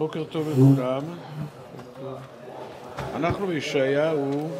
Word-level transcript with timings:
בוקר 0.00 0.24
טוב 0.24 0.48
לכולם. 0.48 1.02
אנחנו 3.14 3.46
בישעיהו 3.46 4.50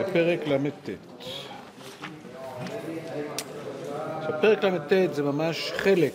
בפרק 0.00 0.48
ל"ט. 0.48 0.90
פרק 4.40 4.64
ל"ט 4.64 4.92
זה 5.12 5.22
ממש 5.22 5.72
חלק, 5.76 6.12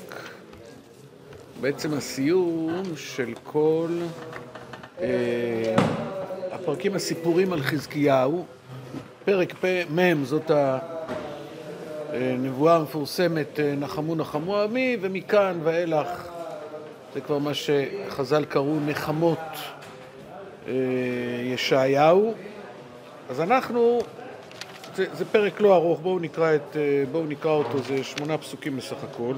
בעצם 1.62 1.94
הסיום 1.94 2.84
של 2.96 3.34
כל 3.44 3.90
אה, 5.02 5.76
הפרקים 6.52 6.96
הסיפורים 6.96 7.54
על 7.54 7.62
חזקיהו. 7.62 8.46
פרק 9.26 9.54
מ' 9.96 10.26
זאת 10.26 10.52
הנבואה 12.14 12.76
המפורסמת 12.76 13.60
אה, 13.60 13.76
נחמו 13.76 14.16
נחמו 14.16 14.62
עמי, 14.62 14.98
ומכאן 15.02 15.60
ואילך 15.64 16.35
זה 17.16 17.22
כבר 17.22 17.38
מה 17.38 17.52
שחז"ל 17.54 18.46
קראו 18.46 18.76
נחמות 18.86 19.40
אה, 20.68 20.74
ישעיהו. 21.44 22.34
אז 23.30 23.42
אנחנו, 23.42 24.00
זה, 24.96 25.06
זה 25.14 25.26
פרק 25.26 25.62
לא 25.62 25.76
ארוך, 25.76 26.00
בואו 26.00 26.20
נקרא, 26.20 26.56
את, 26.56 26.76
אה, 26.76 27.04
בואו 27.12 27.26
נקרא 27.26 27.52
אותו, 27.52 27.80
זה 27.80 28.04
שמונה 28.04 28.38
פסוקים 28.38 28.78
בסך 28.78 28.96
הכל. 29.04 29.34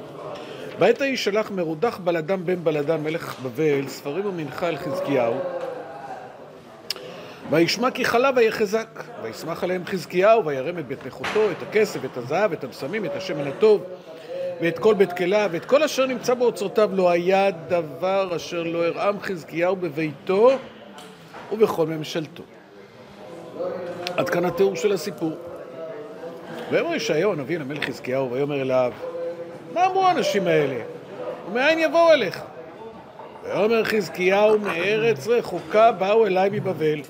בעת 0.80 1.02
ההיא 1.02 1.18
שלח 1.18 1.52
מרודח 1.52 1.98
בלדם 2.04 2.46
בן 2.46 2.64
בלדם 2.64 3.04
מלך 3.04 3.40
בבל, 3.40 3.88
ספרים 3.88 4.26
ומנחה 4.26 4.70
אל 4.70 4.78
חזקיהו. 4.78 5.36
וישמע 7.50 7.92
כי 7.92 8.06
חלב 8.06 8.38
ויחזק, 8.38 9.04
וישמח 9.24 9.64
עליהם 9.64 9.86
חזקיהו, 9.86 10.46
וירם 10.46 10.80
את 10.80 10.88
בית 10.88 11.06
נכותו, 11.06 11.52
את 11.52 11.64
הכסף, 11.70 12.06
את 12.06 12.18
הזהב, 12.18 12.52
את 12.52 12.64
הבשמים, 12.64 13.06
את 13.06 13.16
השמן 13.16 13.48
הטוב, 13.48 13.84
ואת 14.62 14.80
כל 14.80 14.94
בית 14.94 15.14
כליו, 15.14 15.50
ואת 15.52 15.66
כל 15.66 15.84
אשר 15.84 16.06
נמצא 16.06 16.34
באוצרותיו, 16.34 16.90
לא 16.94 17.10
היה 17.10 17.52
דבר 17.52 18.36
אשר 18.36 18.64
לא 18.64 18.86
הרעם 18.86 19.20
חזקיהו 19.20 19.76
בביתו 19.76 20.52
ובכל 21.52 21.88
ממשלתו. 21.88 22.44
עד 24.18 24.30
כאן 24.30 24.46
התיאור 24.46 24.76
של 24.76 24.92
הסיפור. 24.92 25.38
ויאמר 26.72 26.96
ישעיהו 26.96 27.32
הנביא 27.32 27.58
למלך 27.58 27.84
חזקיהו, 27.84 28.32
ויאמר 28.32 28.62
אליו, 28.62 28.94
מה 29.74 29.86
אמרו 29.86 30.06
האנשים 30.06 30.48
האלה? 30.48 30.84
ומאין 31.50 31.80
יבואו 31.80 32.12
אליך? 32.12 32.42
ויאמר 33.44 33.84
חזקיהו, 33.84 34.60
מארץ 34.60 35.28
רחוקה 35.28 35.92
באו 35.92 36.26
אליי 36.26 36.50
מבבל. 36.50 37.02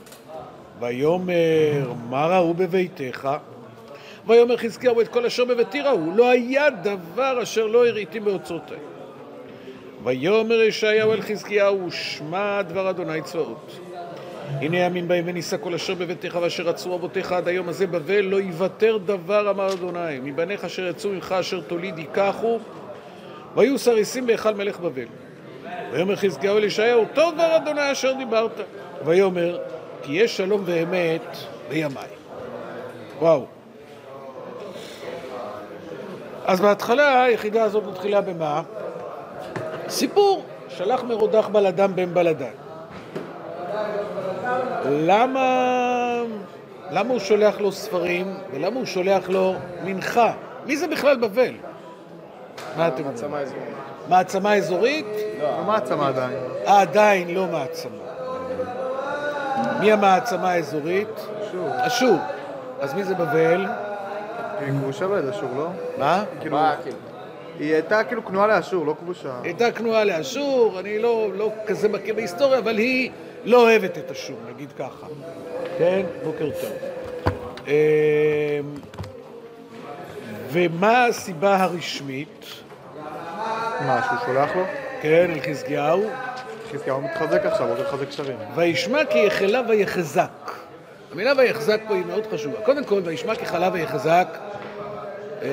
ויאמר, 0.79 1.91
מה 2.09 2.27
ראו 2.27 2.53
בביתך? 2.53 3.29
ויאמר 4.27 4.57
חזקיהו 4.57 5.01
את 5.01 5.07
כל 5.07 5.25
אשר 5.25 5.45
בביתי 5.45 5.81
ראו, 5.81 6.11
לא 6.15 6.29
היה 6.29 6.69
דבר 6.69 7.43
אשר 7.43 7.67
לא 7.67 7.87
הראיתי 7.87 8.19
באוצרותי. 8.19 8.73
ויאמר 10.03 10.61
ישעיהו 10.61 11.13
אל 11.13 11.21
חזקיהו, 11.21 11.91
שמע 11.91 12.61
דבר 12.61 12.89
אדוני 12.89 13.21
צבאות. 13.21 13.79
הנה 14.61 14.77
ימין 14.77 15.07
בהם 15.07 15.23
ונישא 15.27 15.57
כל 15.57 15.73
אשר 15.73 15.93
בביתך 15.93 16.37
ואשר 16.41 16.63
רצו 16.63 16.95
אבותיך 16.95 17.31
עד 17.31 17.47
היום 17.47 17.69
הזה 17.69 17.87
בבל, 17.87 18.21
לא 18.21 18.41
יוותר 18.41 18.97
דבר 18.97 19.49
אמר 19.49 19.73
אדוני, 19.73 20.19
מבניך 20.23 20.65
אשר 20.65 20.87
יצאו 20.87 21.09
ממך 21.09 21.35
אשר 21.39 21.61
תוליד 21.61 21.99
ייקחו, 21.99 22.59
והיו 23.55 23.77
סריסים 23.77 24.27
בהיכל 24.27 24.53
מלך 24.53 24.79
בבל. 24.79 25.07
ויאמר 25.91 26.15
חזקיהו 26.15 26.57
אל 26.57 26.63
ישעיהו, 26.63 27.05
טוב 27.13 27.33
דבר 27.33 27.55
אדוני 27.55 27.91
אשר 27.91 28.13
דיברת. 28.13 28.59
ויאמר, 29.05 29.59
כי 30.03 30.13
יש 30.13 30.37
שלום 30.37 30.61
ואמת 30.65 31.37
בימיי. 31.69 32.07
וואו. 33.19 33.56
אז 36.47 36.61
בהתחלה 36.61 37.23
היחידה 37.23 37.63
הזאת 37.63 37.83
מתחילה 37.91 38.21
במה? 38.21 38.61
סיפור, 39.89 40.43
שלח 40.69 41.03
מרודח 41.03 41.47
בלדם 41.47 41.91
בן 41.95 42.13
בלדן. 42.13 42.51
למה, 44.85 46.21
למה 46.91 47.09
הוא 47.09 47.19
שולח 47.19 47.59
לו 47.59 47.71
ספרים 47.71 48.37
ולמה 48.53 48.75
הוא 48.75 48.85
שולח 48.85 49.29
לו 49.29 49.55
מנחה? 49.83 50.31
מי 50.65 50.77
זה 50.77 50.87
בכלל 50.87 51.17
בבל? 51.17 51.53
מה 52.77 52.87
אתם 52.87 53.03
אומרים? 53.03 53.13
מעצמה 53.13 53.41
אזורית. 53.41 53.73
מעצמה 54.09 54.55
אזורית? 54.55 55.05
לא 55.41 55.63
מעצמה 55.67 56.07
עדיין. 56.07 56.37
אה, 56.67 56.81
עדיין 56.81 57.35
לא 57.35 57.45
מעצמה. 57.47 57.97
מי 59.79 59.91
המעצמה 59.91 60.51
האזורית? 60.51 61.27
אשור. 61.41 61.69
אשור. 61.87 62.17
אז 62.79 62.93
מי 62.93 63.03
זה 63.03 63.15
בבל? 63.15 63.65
היא 64.59 64.73
כבושה 64.81 65.07
בידי 65.07 65.29
אשור, 65.29 65.49
לא? 65.57 65.67
מה? 65.97 66.23
כאילו, 66.41 66.57
היא 67.59 67.73
הייתה 67.73 68.03
כאילו 68.03 68.25
כנועה 68.25 68.47
לאשור, 68.47 68.85
לא 68.85 68.95
כבושה. 68.99 69.29
היא 69.29 69.43
הייתה 69.43 69.71
כנועה 69.71 70.03
לאשור, 70.03 70.79
אני 70.79 70.99
לא, 70.99 71.27
לא 71.35 71.51
כזה 71.65 71.87
בקיא 71.87 72.13
בהיסטוריה, 72.13 72.59
אבל 72.59 72.77
היא 72.77 73.11
לא 73.45 73.61
אוהבת 73.61 73.97
את 73.97 74.11
אשור, 74.11 74.37
נגיד 74.53 74.71
ככה. 74.79 75.07
כן? 75.77 76.05
בוקר 76.23 76.49
טוב. 76.61 76.71
אמ, 77.67 77.71
ומה 80.51 81.05
הסיבה 81.05 81.63
הרשמית? 81.63 82.45
מה, 83.85 84.01
שהוא 84.07 84.17
שולח 84.25 84.55
לו? 84.55 84.63
כן, 85.01 85.31
אל 85.33 85.39
חזקיהו. 85.51 86.03
חזקיהו 86.73 87.01
מתחזק 87.01 87.45
עכשיו, 87.45 87.67
רוצה 87.69 87.83
לחזק 87.83 88.07
קשרים. 88.07 88.37
וישמע 88.55 89.05
כי 89.09 89.19
יחלה 89.19 89.61
ויחזק. 89.67 90.51
המילה 91.11 91.33
ויחזק 91.37 91.81
פה 91.87 91.93
היא 91.93 92.05
מאוד 92.05 92.27
חשובה. 92.33 92.61
קודם 92.61 92.83
כל, 92.83 93.01
וישמע 93.03 93.35
כי 93.35 93.45
חלה 93.45 93.69
ויחזק. 93.73 94.37
אה, 95.41 95.49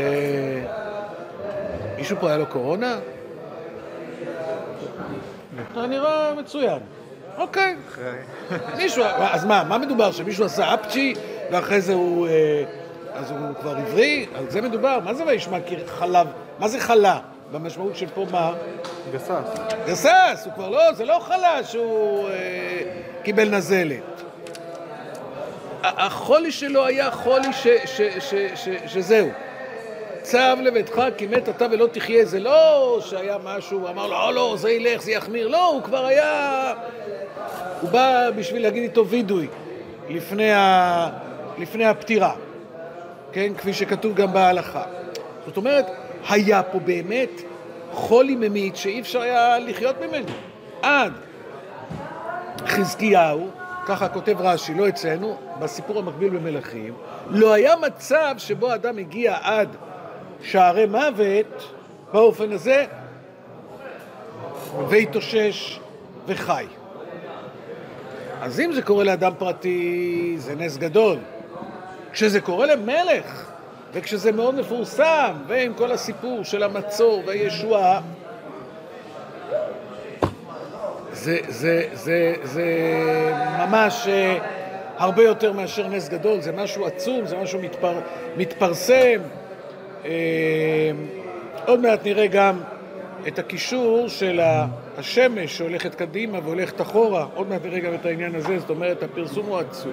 מישהו 1.96 2.16
פה 2.20 2.28
היה 2.28 2.38
לו 2.38 2.46
קורונה? 2.46 2.98
אתה 5.72 5.86
נראה 5.86 6.34
מצוין. 6.34 6.78
אוקיי. 7.38 7.76
מישהו, 8.76 9.04
אז 9.04 9.44
מה, 9.44 9.64
מה 9.64 9.78
מדובר? 9.78 10.12
שמישהו 10.12 10.44
עשה 10.44 10.74
אפצ'י 10.74 11.14
ואחרי 11.50 11.80
זה 11.80 11.94
הוא, 11.94 12.28
אה, 12.28 12.64
אז 13.14 13.30
הוא 13.30 13.38
כבר 13.60 13.76
עברי? 13.76 14.26
על 14.34 14.50
זה 14.50 14.60
מדובר? 14.60 14.98
מה 15.04 15.14
זה 15.14 15.24
וישמע 15.26 15.58
כי 15.66 15.76
חלב? 15.86 16.26
מה 16.58 16.68
זה 16.68 16.80
חלה? 16.80 17.20
במשמעות 17.52 17.96
של 17.96 18.06
פה 18.14 18.26
מה? 18.30 18.52
גסס. 19.12 19.60
גסס, 19.86 20.42
הוא 20.44 20.52
כבר 20.54 20.68
לא, 20.68 20.92
זה 20.92 21.04
לא 21.04 21.18
חלה 21.20 21.64
שהוא 21.64 22.28
אה, 22.28 22.82
קיבל 23.22 23.48
נזלת. 23.48 24.13
החולי 25.84 26.52
שלו 26.52 26.86
היה 26.86 27.10
חולי 27.10 27.52
ש, 27.52 27.66
ש, 27.84 28.00
ש, 28.18 28.34
ש, 28.54 28.68
שזהו. 28.86 29.28
צו 30.22 30.38
לביתך 30.62 31.02
כי 31.16 31.26
מת 31.26 31.48
אתה 31.48 31.66
ולא 31.70 31.86
תחיה. 31.92 32.24
זה 32.24 32.40
לא 32.40 32.98
שהיה 33.04 33.36
משהו, 33.44 33.78
הוא 33.78 33.88
אמר 33.88 34.06
לו, 34.06 34.12
לא, 34.12 34.34
לא, 34.34 34.54
זה 34.58 34.70
ילך, 34.70 35.02
זה 35.02 35.12
יחמיר. 35.12 35.48
לא, 35.48 35.66
הוא 35.68 35.82
כבר 35.82 36.06
היה... 36.06 36.72
הוא 37.80 37.90
בא 37.90 38.30
בשביל 38.36 38.62
להגיד 38.62 38.82
איתו 38.82 39.06
וידוי 39.06 39.48
לפני, 40.08 40.52
ה... 40.52 41.08
לפני 41.58 41.86
הפטירה. 41.86 42.34
כן? 43.32 43.52
כפי 43.58 43.72
שכתוב 43.72 44.14
גם 44.14 44.32
בהלכה. 44.32 44.82
זאת 45.46 45.56
אומרת, 45.56 45.86
היה 46.28 46.62
פה 46.62 46.78
באמת 46.78 47.30
חולי 47.92 48.34
ממית 48.34 48.76
שאי 48.76 49.00
אפשר 49.00 49.20
היה 49.20 49.58
לחיות 49.58 49.96
ממנו. 50.00 50.32
עד 50.82 51.12
חזקיהו, 52.66 53.50
ככה 53.86 54.08
כותב 54.08 54.36
רש"י, 54.40 54.74
לא 54.74 54.88
אצלנו, 54.88 55.36
בסיפור 55.58 55.98
המקביל 55.98 56.30
במלכים, 56.30 56.94
לא 57.30 57.52
היה 57.52 57.76
מצב 57.76 58.34
שבו 58.38 58.74
אדם 58.74 58.98
הגיע 58.98 59.36
עד 59.42 59.68
שערי 60.42 60.86
מוות 60.86 61.72
באופן 62.12 62.52
הזה 62.52 62.84
והתאושש 64.88 65.80
וחי. 66.26 66.66
אז 68.40 68.60
אם 68.60 68.72
זה 68.72 68.82
קורה 68.82 69.04
לאדם 69.04 69.32
פרטי, 69.38 70.34
זה 70.38 70.54
נס 70.54 70.76
גדול. 70.76 71.18
כשזה 72.12 72.40
קורה 72.40 72.66
למלך, 72.66 73.50
וכשזה 73.92 74.32
מאוד 74.32 74.54
מפורסם, 74.54 75.32
ועם 75.46 75.74
כל 75.74 75.92
הסיפור 75.92 76.44
של 76.44 76.62
המצור 76.62 77.22
והישועה, 77.26 78.00
זה, 81.14 81.38
זה, 81.48 81.84
זה, 81.92 82.34
זה 82.42 82.64
ממש 83.58 84.08
אה, 84.08 84.38
הרבה 84.96 85.22
יותר 85.22 85.52
מאשר 85.52 85.88
נס 85.88 86.08
גדול, 86.08 86.40
זה 86.40 86.52
משהו 86.52 86.86
עצום, 86.86 87.26
זה 87.26 87.36
משהו 87.36 87.60
מתפר, 87.62 88.00
מתפרסם. 88.36 89.20
אה, 90.04 90.10
עוד 91.66 91.80
מעט 91.80 92.04
נראה 92.04 92.26
גם 92.26 92.60
את 93.28 93.38
הקישור 93.38 94.08
של 94.08 94.40
השמש 94.98 95.58
שהולכת 95.58 95.94
קדימה 95.94 96.38
והולכת 96.44 96.80
אחורה, 96.80 97.26
עוד 97.34 97.48
מעט 97.48 97.60
נראה 97.64 97.80
גם 97.80 97.94
את 97.94 98.06
העניין 98.06 98.34
הזה, 98.34 98.58
זאת 98.58 98.70
אומרת, 98.70 99.02
הפרסום 99.02 99.46
הוא 99.46 99.58
עצום. 99.58 99.92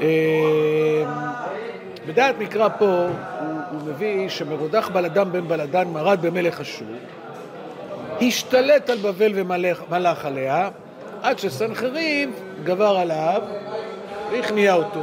אה, 0.00 1.04
בדעת 2.06 2.34
מקרא 2.38 2.68
פה 2.78 2.86
הוא, 2.86 3.10
הוא 3.70 3.80
מביא 3.86 4.28
שמרודח 4.28 4.88
בלדם 4.92 5.28
בן 5.32 5.48
בלדן 5.48 5.88
מרד 5.88 6.18
במלך 6.22 6.60
אשור, 6.60 6.88
השתלט 8.22 8.90
על 8.90 8.98
בבל 8.98 9.32
ומלך 9.34 10.24
עליה, 10.24 10.68
עד 11.22 11.38
שסנחריב 11.38 12.30
גבר 12.64 12.96
עליו 12.96 13.42
והכניע 14.32 14.74
אותו. 14.74 15.00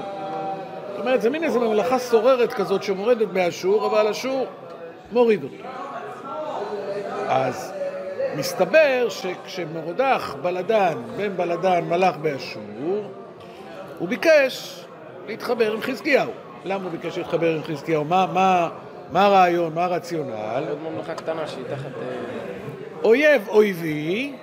זאת 0.91 0.99
אומרת, 0.99 1.21
זה 1.21 1.29
מין 1.29 1.43
איזו 1.43 1.59
ממלכה 1.59 1.99
סוררת 1.99 2.53
כזאת 2.53 2.83
שמורדת 2.83 3.27
באשור, 3.27 3.87
אבל 3.87 4.07
אשור 4.07 4.45
מוריד 5.11 5.43
אותו. 5.43 5.63
אז 7.27 7.73
מסתבר 8.35 9.07
שכשמרודח 9.09 10.35
בלדן, 10.41 10.97
בן 11.17 11.37
בלדן 11.37 11.83
מלך 11.89 12.17
באשור, 12.17 13.03
הוא 13.99 14.09
ביקש 14.09 14.85
להתחבר 15.27 15.73
עם 15.73 15.81
חזקיהו. 15.81 16.31
למה 16.65 16.83
הוא 16.83 16.91
ביקש 16.91 17.17
להתחבר 17.17 17.55
עם 17.55 17.63
חזקיהו? 17.63 18.03
מה, 18.03 18.25
מה, 18.33 18.69
מה 19.11 19.25
הרעיון, 19.25 19.73
מה 19.73 19.85
הרציונל? 19.85 20.63
עוד 20.69 20.77
ממלכה 20.91 21.15
קטנה 21.15 21.47
שהיא 21.47 21.63
תחת... 21.69 21.91
אויב 23.05 23.47
אויבי. 23.47 24.33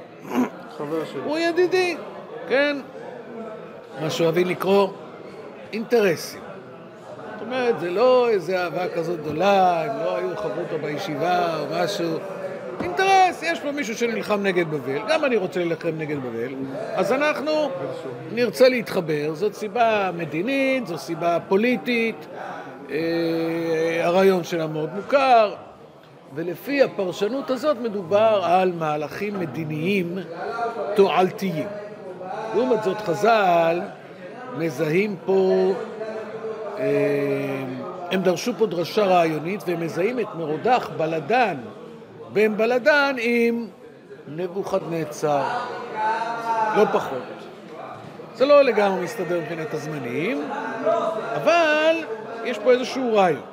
הוא 1.25 1.38
ידידי, 1.38 1.97
כן? 2.49 2.76
מה 4.00 4.11
שאוהבים 4.11 4.49
לקרוא 4.49 4.88
אינטרסים. 5.73 6.41
זאת 7.32 7.47
אומרת, 7.47 7.81
זה 7.81 7.91
לא 7.91 8.29
איזה 8.29 8.62
אהבה 8.64 8.88
כזאת 8.88 9.20
גדולה, 9.20 9.82
הם 9.85 10.05
לא 10.05 10.17
היו 10.17 10.37
חברותא 10.37 10.76
בישיבה 10.76 11.59
או 11.59 11.64
משהו. 11.70 12.19
אינטרס, 12.82 13.43
יש 13.43 13.61
פה 13.61 13.73
מישהו 13.73 13.94
שנלחם 13.94 14.43
נגד 14.43 14.70
בבל, 14.70 14.99
גם 15.09 15.25
אני 15.25 15.37
רוצה 15.37 15.61
להילחם 15.61 15.93
נגד 15.99 16.17
בבל, 16.19 16.55
אז 16.94 17.12
אנחנו 17.12 17.70
נרצה 18.32 18.69
להתחבר, 18.69 19.35
זאת 19.35 19.55
סיבה 19.55 20.11
מדינית, 20.14 20.87
זו 20.87 20.99
סיבה 20.99 21.38
פוליטית, 21.49 22.26
אה, 22.91 22.97
הרעיון 24.03 24.44
שלה 24.44 24.67
מאוד 24.67 24.91
מוכר, 24.94 25.55
ולפי 26.34 26.82
הפרשנות 26.82 27.50
הזאת 27.50 27.76
מדובר 27.81 28.40
על 28.44 28.73
מהלכים 28.73 29.40
מדיניים 29.40 30.19
תועלתיים. 30.96 31.67
לעומת 32.55 32.82
זאת 32.82 33.00
חז"ל 33.00 33.81
מזהים 34.58 35.17
פה, 35.25 35.73
אה, 36.79 36.84
הם 38.11 38.23
דרשו 38.23 38.52
פה 38.58 38.67
דרשה 38.67 39.05
רעיונית 39.05 39.62
והם 39.67 39.81
מזהים 39.81 40.20
את 40.20 40.26
מרודח 40.38 40.90
בלדן, 40.96 41.56
בן 42.32 42.56
בלדן 42.56 43.17
עם 43.19 43.67
נבוכדנצר, 44.28 45.44
לא 46.76 46.85
פחות. 46.93 47.23
זה 48.35 48.46
לא 48.46 48.62
לגמרי 48.62 49.05
מסתדר 49.05 49.40
מבחינת 49.40 49.75
הזמנים, 49.75 50.49
אבל 51.35 51.96
יש 52.44 52.58
פה 52.58 52.73
איזשהו 52.73 53.17
רעיון. 53.17 53.51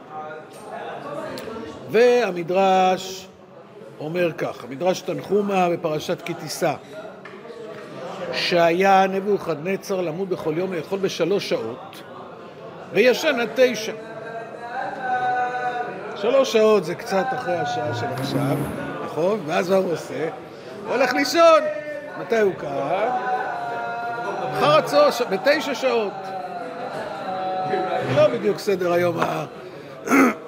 והמדרש 1.91 3.27
אומר 3.99 4.31
כך, 4.31 4.63
המדרש 4.63 5.01
תנחומה 5.01 5.69
בפרשת 5.69 6.21
כי 6.21 6.33
תישא, 6.33 6.73
שהיה 8.33 9.07
נבוכדנצר 9.07 10.01
למות 10.01 10.29
בכל 10.29 10.53
יום 10.57 10.73
לאכול 10.73 10.99
בשלוש 10.99 11.49
שעות, 11.49 12.01
וישן 12.93 13.39
עד 13.39 13.49
תשע. 13.55 13.93
שלוש 16.15 16.53
שעות 16.53 16.85
זה 16.85 16.95
קצת 16.95 17.25
אחרי 17.33 17.55
השעה 17.57 17.95
של 17.95 18.05
עכשיו, 18.05 18.57
נכון? 19.05 19.39
ואז 19.45 19.69
מה 19.69 19.75
הוא 19.75 19.93
עושה? 19.93 20.29
הוא 20.85 20.95
הולך 20.95 21.13
לישון. 21.13 21.61
מתי 22.21 22.39
הוא 22.39 22.53
קם? 22.53 22.67
אחר 24.53 24.77
הצהר, 24.77 25.09
בתשע 25.29 25.75
שעות. 25.75 26.13
לא 28.15 28.27
בדיוק 28.27 28.59
סדר 28.59 28.91
היום 28.91 29.17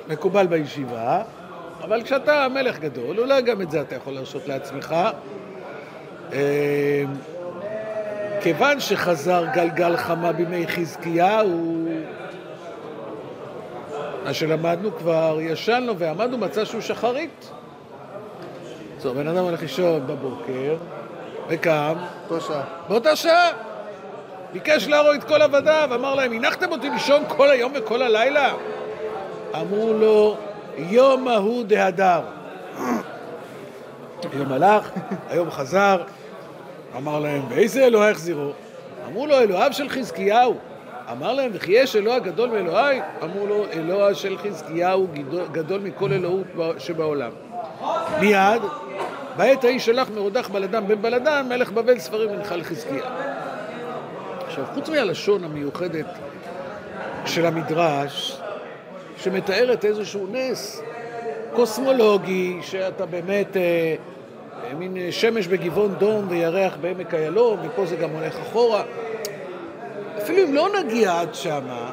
המקובל 0.09 0.47
בישיבה, 0.47 1.21
אבל 1.83 2.03
כשאתה 2.03 2.47
מלך 2.53 2.79
גדול, 2.79 3.19
אולי 3.19 3.41
גם 3.41 3.61
את 3.61 3.71
זה 3.71 3.81
אתה 3.81 3.95
יכול 3.95 4.13
להרשות 4.13 4.47
לעצמך. 4.47 4.95
אה, 6.33 7.03
כיוון 8.41 8.79
שחזר 8.79 9.45
גלגל 9.53 9.97
חמה 9.97 10.31
בימי 10.31 10.67
חזקיהו, 10.67 11.87
מה 14.25 14.33
שלמדנו 14.33 14.97
כבר, 14.97 15.37
ישנו 15.41 15.97
ועמדנו, 15.97 16.37
מצא 16.37 16.65
שהוא 16.65 16.81
שחרית. 16.81 17.51
טוב, 19.01 19.17
בן 19.17 19.27
אדם 19.27 19.43
הולך 19.43 19.61
לישון 19.61 20.07
בבוקר, 20.07 20.75
וקם, 21.47 21.93
אותו 22.29 22.41
שעה. 22.41 22.63
באותה 22.89 23.15
שעה. 23.15 23.49
ביקש 24.53 24.87
להרוג 24.87 25.13
את 25.13 25.23
כל 25.23 25.41
עבדיו, 25.41 25.89
אמר 25.95 26.15
להם, 26.15 26.31
הנחתם 26.31 26.71
אותי 26.71 26.89
לישון 26.89 27.23
כל 27.27 27.49
היום 27.49 27.71
וכל 27.75 28.01
הלילה? 28.01 28.53
אמרו 29.55 29.93
לו, 29.93 30.37
יום 30.77 31.27
ההוא 31.27 31.63
דהדר. 31.63 32.21
היום 34.33 34.51
הלך, 34.51 34.89
היום 35.29 35.51
חזר, 35.51 36.03
אמר 36.97 37.19
להם, 37.19 37.41
ואיזה 37.49 37.85
אלוהי 37.85 38.11
החזירו? 38.11 38.51
אמרו 39.07 39.27
לו, 39.27 39.39
אלוהיו 39.39 39.73
של 39.73 39.89
חזקיהו. 39.89 40.55
אמר 41.11 41.33
להם, 41.33 41.51
וכי 41.53 41.71
יש 41.71 41.95
אלוה 41.95 42.19
גדול 42.19 42.49
מאלוהי? 42.49 42.99
אמרו 43.23 43.47
לו, 43.47 43.65
אלוה 43.73 44.15
של 44.15 44.37
חזקיהו 44.37 45.07
גדול, 45.51 45.81
מכל 45.81 46.13
אלוהות 46.13 46.47
שבעולם. 46.77 47.31
מיד, 48.19 48.61
בעת 49.37 49.63
ההיא 49.63 49.79
שלח 49.79 50.09
מרודח 50.09 50.49
בלדן 50.49 50.87
בן 50.87 51.01
בלדן, 51.01 51.45
מלך 51.49 51.71
בבל 51.71 51.99
ספרים 51.99 52.31
ונחל 52.31 52.55
לחזקיה. 52.55 53.03
עכשיו, 54.47 54.65
חוץ 54.73 54.89
מהלשון 54.89 55.43
המיוחדת 55.43 56.05
של 57.25 57.45
המדרש, 57.45 58.40
שמתארת 59.23 59.85
איזשהו 59.85 60.27
נס 60.31 60.81
קוסמולוגי, 61.53 62.57
שאתה 62.61 63.05
באמת 63.05 63.57
אה, 63.57 63.61
אה, 63.61 64.75
מין 64.75 65.11
שמש 65.11 65.47
בגבעון 65.47 65.95
דום 65.95 66.25
וירח 66.29 66.77
בעמק 66.81 67.13
איילון, 67.13 67.59
ופה 67.63 67.85
זה 67.85 67.95
גם 67.95 68.09
הולך 68.09 68.39
אחורה. 68.39 68.83
אפילו 70.17 70.43
אם 70.43 70.53
לא 70.53 70.67
נגיע 70.79 71.19
עד 71.19 71.35
שמה, 71.35 71.91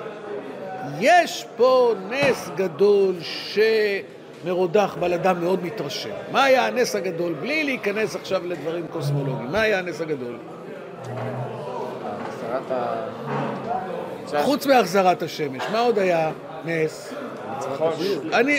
יש 1.01 1.47
פה 1.57 1.95
נס 2.11 2.51
גדול 2.57 3.15
שמרודח 4.43 4.97
בלדם 5.01 5.37
מאוד 5.41 5.65
מתרשם. 5.65 6.11
מה 6.33 6.45
היה 6.45 6.67
הנס 6.67 6.97
הגדול? 6.97 7.35
בלי 7.35 7.65
להיכנס 7.65 8.17
עכשיו 8.17 8.47
לדברים 8.47 8.87
קוסמולוגיים. 8.93 9.53
מה 9.53 9.61
היה 9.61 9.79
הנס 9.79 10.01
הגדול? 10.01 10.37
חוץ 14.43 14.67
מהחזרת 14.67 15.23
השמש, 15.23 15.63
מה 15.73 15.81
עוד 15.81 15.99
היה 15.99 16.31
נס? 16.69 17.15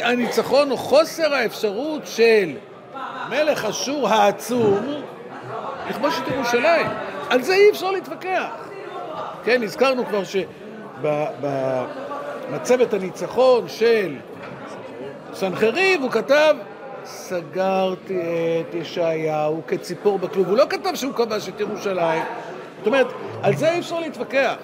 הניצחון. 0.03 0.69
הוא 0.69 0.77
חוסר 0.77 1.33
האפשרות 1.33 2.01
של 2.05 2.55
מלך 3.29 3.65
אשור 3.65 4.07
העצום 4.07 4.79
לכבוש 5.89 6.19
את 6.19 6.27
ירושלים. 6.27 6.87
על 7.29 7.41
זה 7.41 7.53
אי 7.53 7.69
אפשר 7.69 7.91
להתווכח. 7.91 8.69
כן, 9.43 9.63
הזכרנו 9.63 10.05
כבר 10.05 10.21
שבמצבת 11.03 12.93
הניצחון 12.93 13.67
של 13.67 14.15
סנחריב 15.33 16.01
הוא 16.01 16.11
כתב 16.11 16.55
סגרתי 17.05 18.19
את 18.69 18.75
ישעיהו 18.75 19.61
כציפור 19.67 20.19
בכלוב. 20.19 20.47
הוא 20.47 20.57
לא 20.57 20.65
כתב 20.69 20.95
שהוא 20.95 21.13
כבש 21.13 21.49
את 21.49 21.59
ירושלים. 21.59 22.23
זאת 22.77 22.87
אומרת, 22.87 23.07
על 23.41 23.55
זה 23.55 23.71
אי 23.71 23.79
אפשר 23.79 23.99
להתווכח. 23.99 24.55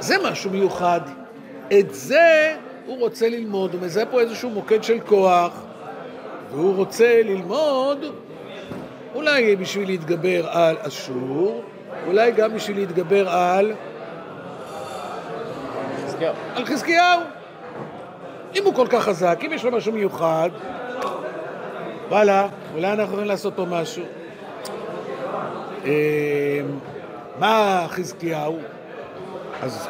זה 0.00 0.14
משהו 0.30 0.50
מיוחד. 0.50 1.00
את 1.78 1.94
זה 1.94 2.56
הוא 2.86 2.98
רוצה 2.98 3.28
ללמוד, 3.28 3.74
הוא 3.74 3.82
מזהה 3.82 4.06
פה 4.06 4.20
איזשהו 4.20 4.50
מוקד 4.50 4.82
של 4.82 5.00
כוח, 5.00 5.62
והוא 6.50 6.76
רוצה 6.76 7.22
ללמוד 7.24 8.04
אולי 9.14 9.56
בשביל 9.56 9.88
להתגבר 9.88 10.48
על 10.48 10.76
אשור, 10.80 11.64
אולי 12.06 12.32
גם 12.32 12.54
בשביל 12.54 12.76
להתגבר 12.76 13.28
על, 13.28 13.72
חזקיהו. 16.06 16.34
על 16.54 16.64
חזקיהו. 16.64 17.20
אם 18.56 18.64
הוא 18.64 18.74
כל 18.74 18.86
כך 18.90 19.02
חזק, 19.02 19.38
אם 19.46 19.52
יש 19.52 19.64
לו 19.64 19.70
משהו 19.70 19.92
מיוחד, 19.92 20.50
וואלה, 22.08 22.48
אולי 22.74 22.86
אנחנו 22.86 23.04
יכולים 23.04 23.28
לעשות 23.28 23.52
פה 23.56 23.64
משהו. 23.64 24.04
אה, 25.84 26.60
מה 27.38 27.86
חזקיהו? 27.88 28.58
אז 29.62 29.88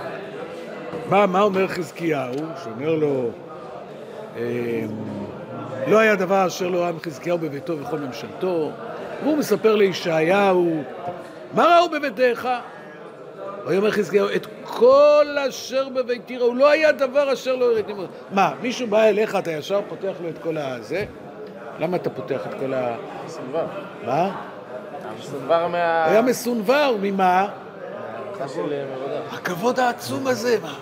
מה, 1.09 1.27
מה 1.27 1.41
אומר 1.41 1.69
חזקיהו? 1.69 2.35
שאומר 2.65 2.95
לו, 2.95 3.31
אה, 4.37 4.85
לא 5.87 5.99
היה 5.99 6.17
דבר 6.17 6.47
אשר 6.47 6.69
לא 6.69 6.89
עם 6.89 7.01
חזקיהו 7.01 7.39
בביתו 7.39 7.79
וכל 7.79 7.99
ממשלתו. 7.99 8.71
והוא 9.23 9.39
מספר 9.39 9.77
לישעיהו, 9.77 10.83
מה 11.55 11.79
ראו 11.79 11.89
בביתך? 11.89 12.49
ויאמר 13.67 13.91
חזקיהו, 13.91 14.29
את 14.37 14.47
כל 14.65 15.37
אשר 15.49 15.89
בביתי 15.89 16.37
ראו, 16.37 16.55
לא 16.55 16.71
היה 16.71 16.93
דבר 16.93 17.33
אשר 17.33 17.57
לא 17.57 17.65
הראיתי. 17.65 17.93
מה, 18.31 18.53
מישהו 18.63 18.87
בא 18.87 19.03
אליך, 19.03 19.37
אתה 19.37 19.51
ישר 19.51 19.81
פותח 19.89 20.13
לו 20.23 20.29
את 20.29 20.39
כל 20.43 20.57
הזה? 20.57 21.05
למה 21.79 21.97
אתה 21.97 22.11
פותח 22.11 22.47
את 22.47 22.55
כל 22.61 22.75
ה... 22.75 22.97
מסונבר. 23.27 23.65
מה? 24.07 24.31
מסונבר 25.19 25.69
מה... 25.69 26.05
היה 26.05 26.23
מסונבר, 26.23 26.97
ממה? 27.03 27.49
מההערכה 27.51 27.59
של 27.59 27.99
אה, 28.03 28.27
מרודח. 28.27 28.30
הכבוד 29.31 29.81
העצום 29.81 30.27
הזה, 30.27 30.59
מה? 30.63 30.75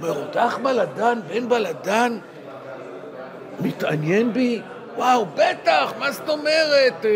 מרותח 0.00 0.58
בלדן, 0.62 1.18
בן 1.28 1.48
בלדן, 1.48 2.18
מתעניין 3.60 4.32
בי? 4.32 4.62
וואו, 4.96 5.26
בטח, 5.34 5.92
מה 5.98 6.10
זאת 6.12 6.28
אומרת? 6.28 7.04
אה, 7.04 7.10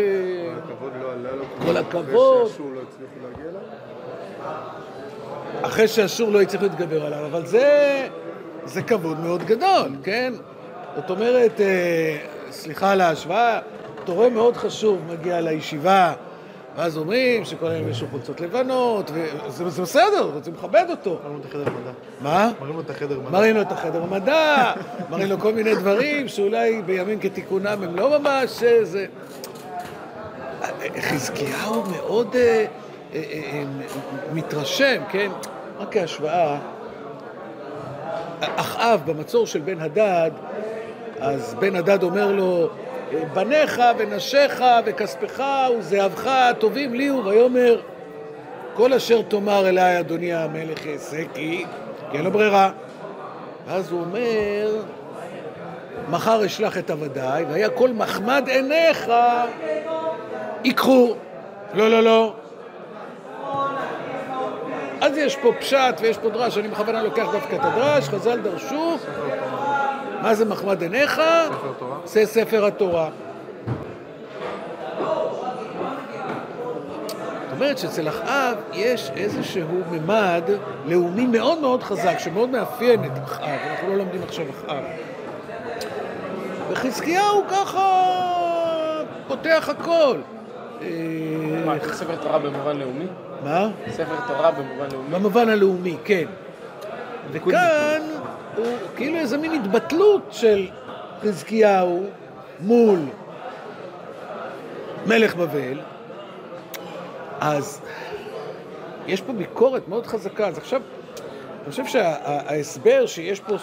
הכבוד 0.63 0.91
לא 1.01 1.11
עלה 1.11 1.35
לו. 1.35 1.43
כל 1.65 1.77
הכבוד. 1.77 2.51
אחרי 2.51 2.57
שאשור 2.57 2.71
לא 2.71 2.81
הצליחו 2.81 3.13
להגיע 3.23 3.49
אליו? 3.49 3.61
אחרי 5.61 5.87
שאשור 5.87 6.31
לא 6.31 6.41
הצליחו 6.41 6.65
להתגבר 6.65 7.05
עליו, 7.05 7.25
אבל 7.25 7.45
זה, 7.45 8.07
זה 8.65 8.81
כבוד 8.81 9.19
מאוד 9.19 9.43
גדול, 9.43 9.89
כן? 10.03 10.33
זאת 10.95 11.09
אומרת, 11.09 11.61
אה, 11.61 12.17
סליחה 12.51 12.91
על 12.91 13.01
ההשוואה, 13.01 13.59
תורם 14.05 14.33
מאוד 14.33 14.57
חשוב 14.57 14.99
מגיע 15.07 15.41
לישיבה, 15.41 16.13
ואז 16.75 16.97
אומרים 16.97 17.45
שכל 17.45 17.67
היום 17.67 17.89
יש 17.89 18.03
חולצות 18.11 18.41
לבנות, 18.41 19.11
וזה 19.13 19.69
זה 19.69 19.81
בסדר, 19.81 20.31
רוצים 20.33 20.53
לכבד 20.53 20.85
אותו. 20.89 21.19
מראים 21.23 21.35
לו 21.35 21.39
את 21.39 21.45
החדר 21.45 21.63
מדע. 21.63 21.91
מה? 22.21 22.51
מראים 22.61 22.75
לו 22.75 22.81
את 22.81 22.89
החדר 22.89 23.19
מדע. 23.19 23.31
מראים 23.31 23.55
לו 23.55 23.61
את 23.61 23.71
החדר 23.71 24.03
המדע, 24.03 24.71
מראים 25.09 25.29
לו 25.29 25.39
כל 25.39 25.53
מיני 25.53 25.75
דברים 25.75 26.27
שאולי 26.27 26.81
בימים 26.81 27.19
כתיקונם 27.19 27.83
הם 27.83 27.95
לא 27.95 28.19
ממש 28.19 28.63
אה, 28.63 28.85
זה. 28.85 29.05
חזקיהו 30.99 31.83
מאוד 31.91 32.35
אה, 32.35 32.65
אה, 33.13 33.63
מתרשם, 34.33 35.01
כן? 35.09 35.31
רק 35.79 35.93
כהשוואה, 35.93 36.57
אחאב 38.39 39.01
במצור 39.05 39.47
של 39.47 39.59
בן 39.59 39.79
הדד, 39.81 40.31
אז 41.19 41.55
בן 41.59 41.75
הדד 41.75 42.03
אומר 42.03 42.31
לו, 42.31 42.69
בניך 43.33 43.81
ונשיך 43.97 44.63
וכספך 44.85 45.43
וזהבך 45.79 46.31
טובים 46.59 46.93
לי 46.93 47.11
ויאמר 47.11 47.81
כל 48.73 48.93
אשר 48.93 49.21
תאמר 49.21 49.69
אליי 49.69 49.99
אדוני 49.99 50.33
המלך 50.33 50.87
אעשה 50.87 51.17
כי 51.33 51.65
אין 52.13 52.23
לו 52.23 52.31
ברירה. 52.31 52.71
ואז 53.67 53.91
הוא 53.91 54.01
אומר, 54.01 54.81
מחר 56.09 56.45
אשלח 56.45 56.77
את 56.77 56.89
עבדיי, 56.89 57.43
והיה 57.43 57.69
כל 57.69 57.89
מחמד 57.89 58.47
עיניך 58.47 59.11
ייקחו. 60.63 61.15
לא, 61.73 61.91
לא, 61.91 62.03
לא. 62.03 62.33
אז 65.01 65.17
יש 65.17 65.35
פה 65.35 65.51
פשט 65.59 65.95
ויש 65.99 66.17
פה 66.17 66.29
דרש, 66.29 66.57
אני 66.57 66.67
בכוונה 66.67 67.03
לוקח 67.03 67.25
דווקא 67.31 67.55
את 67.55 67.59
הדרש, 67.63 68.09
חז"ל 68.09 68.39
דרשו, 68.39 68.97
מה 70.21 70.35
זה 70.35 70.45
מחמד 70.45 70.81
עיניך? 70.81 71.21
זה 72.05 72.25
ספר 72.25 72.65
התורה. 72.65 73.09
זאת 77.49 77.67
אומרת 77.67 77.77
שאצל 77.77 78.09
אחאב 78.09 78.57
יש 78.73 79.11
איזשהו 79.15 79.81
ממד 79.91 80.43
לאומי 80.85 81.25
מאוד 81.25 81.59
מאוד 81.59 81.83
חזק, 81.83 82.19
שמאוד 82.19 82.49
מאפיין 82.49 83.05
את 83.05 83.11
אחאב, 83.23 83.59
אנחנו 83.69 83.89
לא 83.89 83.97
לומדים 83.97 84.21
עכשיו 84.23 84.45
אחאב. 84.49 84.83
וחזקיהו 86.71 87.43
ככה 87.49 88.03
פותח 89.27 89.69
הכל. 89.69 90.17
מה, 91.65 91.73
ספר 91.93 92.15
תורה 92.15 92.39
במובן 92.39 92.77
לאומי? 92.77 93.05
מה? 93.43 93.69
ספר 93.89 94.15
תורה 94.27 94.51
במובן 94.51 94.91
לאומי? 94.91 95.09
במובן 95.11 95.49
הלאומי, 95.49 95.97
כן. 96.05 96.25
וכאן 97.31 98.01
הוא 98.55 98.65
כאילו 98.95 99.17
איזה 99.17 99.37
מין 99.37 99.51
התבטלות 99.51 100.27
של 100.31 100.67
חזקיהו 101.21 102.05
מול 102.59 102.99
מלך 105.05 105.35
בבל. 105.35 105.79
אז 107.39 107.81
יש 109.07 109.21
פה 109.21 109.33
ביקורת 109.33 109.87
מאוד 109.87 110.07
חזקה. 110.07 110.47
אז 110.47 110.57
עכשיו, 110.57 110.81
אני 111.63 111.71
חושב 111.71 111.85
שההסבר 111.85 113.05
שיש 113.05 113.39
פה 113.39 113.55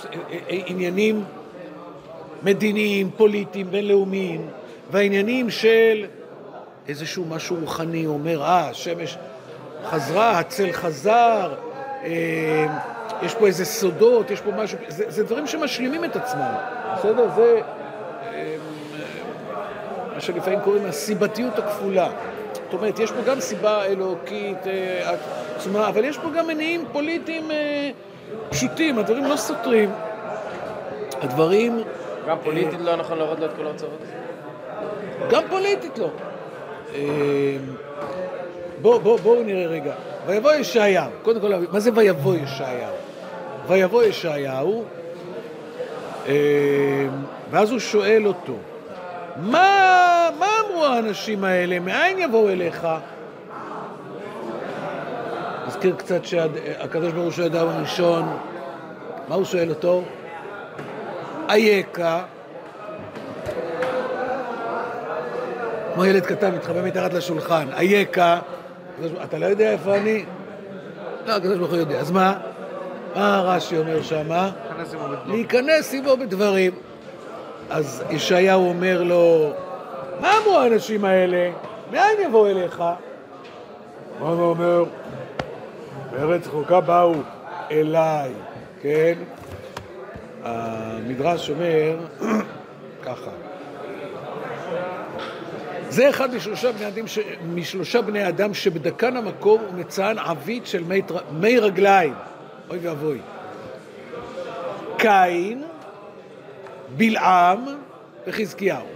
עניינים 0.48 1.24
מדיניים, 2.42 3.10
פוליטיים, 3.16 3.70
בינלאומיים, 3.70 4.48
והעניינים 4.90 5.50
של 5.50 6.06
איזשהו 6.88 7.24
משהו 7.24 7.56
רוחני, 7.60 8.06
אומר, 8.06 8.42
אה, 8.42 8.68
השמש 8.68 9.16
חזרה, 9.84 10.38
הצל 10.38 10.72
חזר, 10.72 11.54
אה, 12.04 12.66
יש 13.22 13.34
פה 13.34 13.46
איזה 13.46 13.64
סודות, 13.64 14.30
יש 14.30 14.40
פה 14.40 14.50
משהו, 14.50 14.78
זה, 14.88 15.04
זה 15.08 15.24
דברים 15.24 15.46
שמשלימים 15.46 16.04
את 16.04 16.16
עצמם, 16.16 16.54
בסדר? 16.96 17.28
זה 17.36 17.60
אה, 18.32 18.56
מה 20.14 20.20
שלפעמים 20.20 20.60
קוראים 20.60 20.86
הסיבתיות 20.86 21.58
הכפולה. 21.58 22.08
זאת 22.54 22.74
אומרת, 22.74 22.98
יש 22.98 23.12
פה 23.12 23.22
גם 23.26 23.40
סיבה 23.40 23.84
אלוקית 23.84 24.66
אה, 24.66 25.14
עצומה, 25.56 25.88
אבל 25.88 26.04
יש 26.04 26.18
פה 26.18 26.28
גם 26.36 26.46
מניעים 26.46 26.84
פוליטיים 26.92 27.50
אה, 27.50 27.90
פשוטים, 28.50 28.98
הדברים 28.98 29.24
לא 29.24 29.36
סותרים. 29.36 29.90
הדברים, 31.22 31.82
גם 32.28 32.36
פוליטית 32.44 32.80
לא 32.80 32.96
נכון 32.96 33.18
להראות 33.18 33.38
לו 33.38 33.46
את 33.46 33.50
כל 33.56 33.66
ההוצאות? 33.66 34.02
גם 35.30 35.42
פוליטית 35.50 35.98
לא. 35.98 36.10
אה, 36.94 37.00
בואו 38.82 39.00
בוא, 39.00 39.18
בוא 39.18 39.44
נראה 39.44 39.66
רגע. 39.66 39.92
ויבוא 40.26 40.52
ישעיהו, 40.52 41.10
קודם 41.22 41.40
כל, 41.40 41.52
מה 41.72 41.80
זה 41.80 41.90
ויבוא 41.94 42.34
ישעיהו? 42.34 43.07
ויבוא 43.68 44.02
ישעיהו, 44.02 44.84
אה, 46.26 47.06
ואז 47.50 47.70
הוא 47.70 47.78
שואל 47.78 48.26
אותו, 48.26 48.56
מה, 49.36 50.28
מה 50.38 50.46
אמרו 50.60 50.84
האנשים 50.84 51.44
האלה? 51.44 51.78
מאין 51.78 52.18
יבואו 52.18 52.48
אליך? 52.48 52.86
נזכיר 55.66 55.96
קצת 55.96 56.24
שהקדוש 56.24 57.12
ברוך 57.12 57.24
הוא 57.24 57.32
שואל 57.32 57.46
אדם 57.46 57.68
הראשון, 57.68 58.36
מה 59.28 59.34
הוא 59.34 59.44
שואל 59.44 59.70
אותו? 59.70 60.02
אייכה? 61.48 62.22
כמו 65.94 66.04
ילד 66.04 66.26
קטן 66.26 66.54
מתחבא 66.54 66.82
מתחת 66.82 67.12
לשולחן, 67.12 67.66
אייכה? 67.72 68.38
אתה 69.24 69.38
לא 69.38 69.46
יודע 69.46 69.70
איפה 69.70 69.96
אני? 69.96 70.24
לא, 71.26 71.32
הקדוש 71.32 71.58
ברוך 71.58 71.70
הוא 71.70 71.78
יודע. 71.78 72.00
אז 72.00 72.10
מה? 72.10 72.38
מה 73.14 73.42
רש"י 73.44 73.78
אומר 73.78 74.02
שמה? 74.02 74.50
להיכנס 74.76 74.94
עמו 74.94 75.06
בדברים. 75.08 75.34
להיכנס 75.34 75.94
עמו 75.94 76.16
בדברים. 76.16 76.72
אז 77.70 78.04
ישעיהו 78.10 78.68
אומר 78.68 79.02
לו, 79.02 79.52
מה 80.20 80.32
אמרו 80.38 80.58
האנשים 80.58 81.04
האלה? 81.04 81.50
מאין 81.92 82.20
יבואו 82.26 82.46
אליך? 82.46 82.82
מה 84.20 84.28
הוא 84.28 84.42
אומר? 84.42 84.84
בארץ 86.12 86.46
רחוקה 86.46 86.80
באו 86.80 87.14
אליי, 87.70 88.32
כן? 88.82 89.14
המדרש 90.44 91.50
אומר 91.50 91.96
ככה. 93.04 93.30
זה 95.88 96.10
אחד 96.10 96.34
משלושה 96.34 96.72
בני 96.72 96.88
אדם, 96.88 97.06
ש... 97.06 97.18
משלושה 97.54 98.02
בני 98.02 98.28
אדם 98.28 98.54
שבדקן 98.54 99.16
המקום 99.16 99.60
הוא 99.60 99.80
מצאן 99.80 100.18
עבית 100.18 100.66
של 100.66 100.84
מי, 100.84 101.02
מי 101.32 101.58
רגליים. 101.58 102.14
אוי 102.70 102.78
ואבוי. 102.78 103.18
קין, 104.98 105.62
בלעם 106.96 107.64
וחזקיהו. 108.26 108.86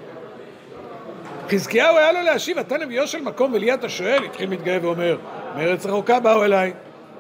חזקיהו 1.51 1.99
היה 1.99 2.13
לו 2.13 2.21
להשיב, 2.21 2.59
אתה 2.59 2.79
נביאו 2.79 3.07
של 3.07 3.23
מקום 3.23 3.53
ולי 3.53 3.75
אתה 3.75 3.89
שואל, 3.89 4.25
התחיל 4.25 4.51
מתגאה 4.51 4.79
ואומר, 4.83 5.19
מארץ 5.57 5.87
רחוקה 5.87 6.21
באו 6.21 6.45
אליי. 6.45 6.73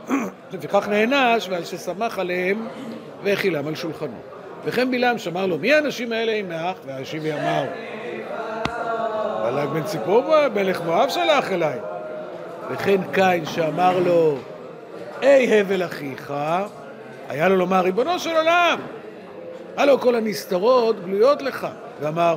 לפיכך 0.53 0.89
נענש 0.89 1.49
ועל 1.49 1.65
ששמח 1.65 2.19
עליהם 2.19 2.69
והאכילם 3.23 3.67
על 3.67 3.75
שולחנו. 3.75 4.21
וכן 4.65 4.91
בלעם 4.91 5.19
שאמר 5.19 5.47
לו, 5.47 5.59
מי 5.59 5.75
האנשים 5.75 6.13
האלה 6.13 6.33
עמך? 6.33 6.79
והשיב 6.87 7.27
אמר, 7.27 7.65
בלק 9.43 9.69
בן 9.69 9.83
ציפור 9.83 10.49
מלך 10.55 10.81
מואב 10.81 11.09
שלח 11.09 11.53
אליי. 11.53 11.79
וכן 12.71 13.01
קין 13.13 13.47
שאמר 13.47 13.99
לו, 13.99 14.39
היי 15.23 15.61
הבל 15.61 15.85
אחיך, 15.85 16.35
היה 17.29 17.49
לו 17.49 17.57
לומר, 17.57 17.81
ריבונו 17.81 18.19
של 18.19 18.37
עולם, 18.37 18.79
הלו 19.77 20.01
כל 20.01 20.15
הנסתרות 20.15 21.05
גלויות 21.05 21.43
לך. 21.43 21.67
ואמר, 22.01 22.37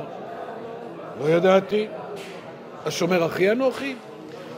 לא 1.20 1.28
ידעתי, 1.28 1.86
השומר 2.86 3.26
אחי 3.26 3.52
אנוכי, 3.52 3.94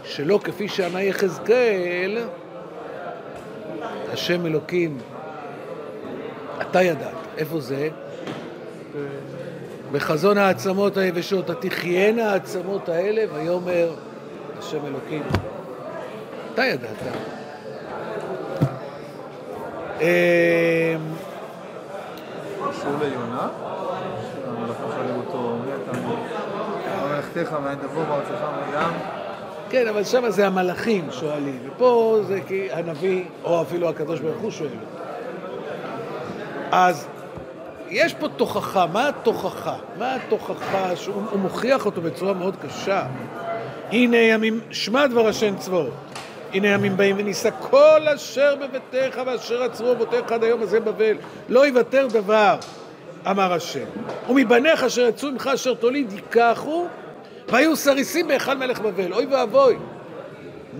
שלא 0.04 0.40
כפי 0.44 0.68
שענה 0.68 1.02
יחזקאל, 1.02 2.18
השם 4.12 4.46
אלוקים, 4.46 4.98
אתה 6.60 6.82
ידעת. 6.82 7.14
איפה 7.38 7.60
זה? 7.60 7.88
בחזון 9.92 10.38
העצמות 10.38 10.96
היבשות, 10.96 11.50
התחיינה 11.50 12.32
העצמות 12.32 12.88
האלה, 12.88 13.24
ויאמר 13.34 13.94
השם 14.58 14.86
אלוקים, 14.86 15.22
אתה 16.54 16.64
ידעת. 16.64 16.96
אמ, 17.02 17.12
קשור 17.12 17.16
ליונה? 17.16 17.16
המלאכים 17.16 17.56
שואלים 18.28 18.36
אותו, 18.54 18.66
מי 18.66 18.66
אתה? 18.66 18.76
מלאכתך, 18.76 18.76
מאין 18.76 19.84
תבוא 19.84 19.87
מים? 19.98 21.14
כן, 29.70 29.88
אבל 29.88 30.04
שם 30.04 30.28
זה 30.28 30.46
המלאכים 30.46 31.08
שואלים, 31.10 31.58
ופה 31.66 32.18
זה 32.26 32.40
כי 32.46 32.68
הנביא, 32.72 33.24
או 33.44 33.62
אפילו 33.62 33.88
הקדוש 33.88 34.20
ברוך 34.20 34.40
הוא 34.40 34.50
שואל. 34.50 34.68
אז 36.72 37.08
יש 37.88 38.14
פה 38.14 38.28
תוכחה, 38.28 38.86
מה 38.86 39.08
התוכחה? 39.08 39.76
מה 39.98 40.14
התוכחה 40.14 40.96
שהוא 40.96 41.22
הוא 41.30 41.40
מוכיח 41.40 41.86
אותו 41.86 42.00
בצורה 42.00 42.32
מאוד 42.32 42.56
קשה? 42.56 43.06
הנה 43.92 44.16
ימים, 44.16 44.60
שמע 44.70 45.06
דבר 45.06 45.28
השם 45.28 45.56
צבאות. 45.56 45.94
הנה 46.52 46.68
ימים 46.68 46.96
באים 46.96 47.16
ונישא 47.18 47.50
כל 47.60 48.08
אשר 48.14 48.54
בביתך 48.56 49.20
ואשר 49.26 49.62
עצרו 49.62 49.92
אבותיך 49.92 50.32
עד 50.32 50.44
היום 50.44 50.62
הזה 50.62 50.80
בבל. 50.80 51.16
לא 51.48 51.66
יוותר 51.66 52.06
דבר. 52.06 52.56
אמר 53.30 53.52
השם. 53.52 53.84
ומבניך 54.28 54.84
אשר 54.84 55.08
יצאו 55.08 55.32
ממך 55.32 55.50
אשר 55.54 55.74
תוליד 55.74 56.12
ייקחו, 56.12 56.86
והיו 57.48 57.76
סריסים 57.76 58.28
בהיכל 58.28 58.54
מלך 58.54 58.80
בבל. 58.80 59.12
אוי 59.12 59.26
ואבוי. 59.26 59.76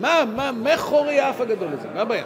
מה, 0.01 0.25
מה, 0.37 0.53
מה 0.53 0.77
חורי 0.77 1.21
האף 1.21 1.41
הגדול 1.41 1.69
הזה? 1.73 1.89
מה 1.95 2.01
הבעיה? 2.01 2.25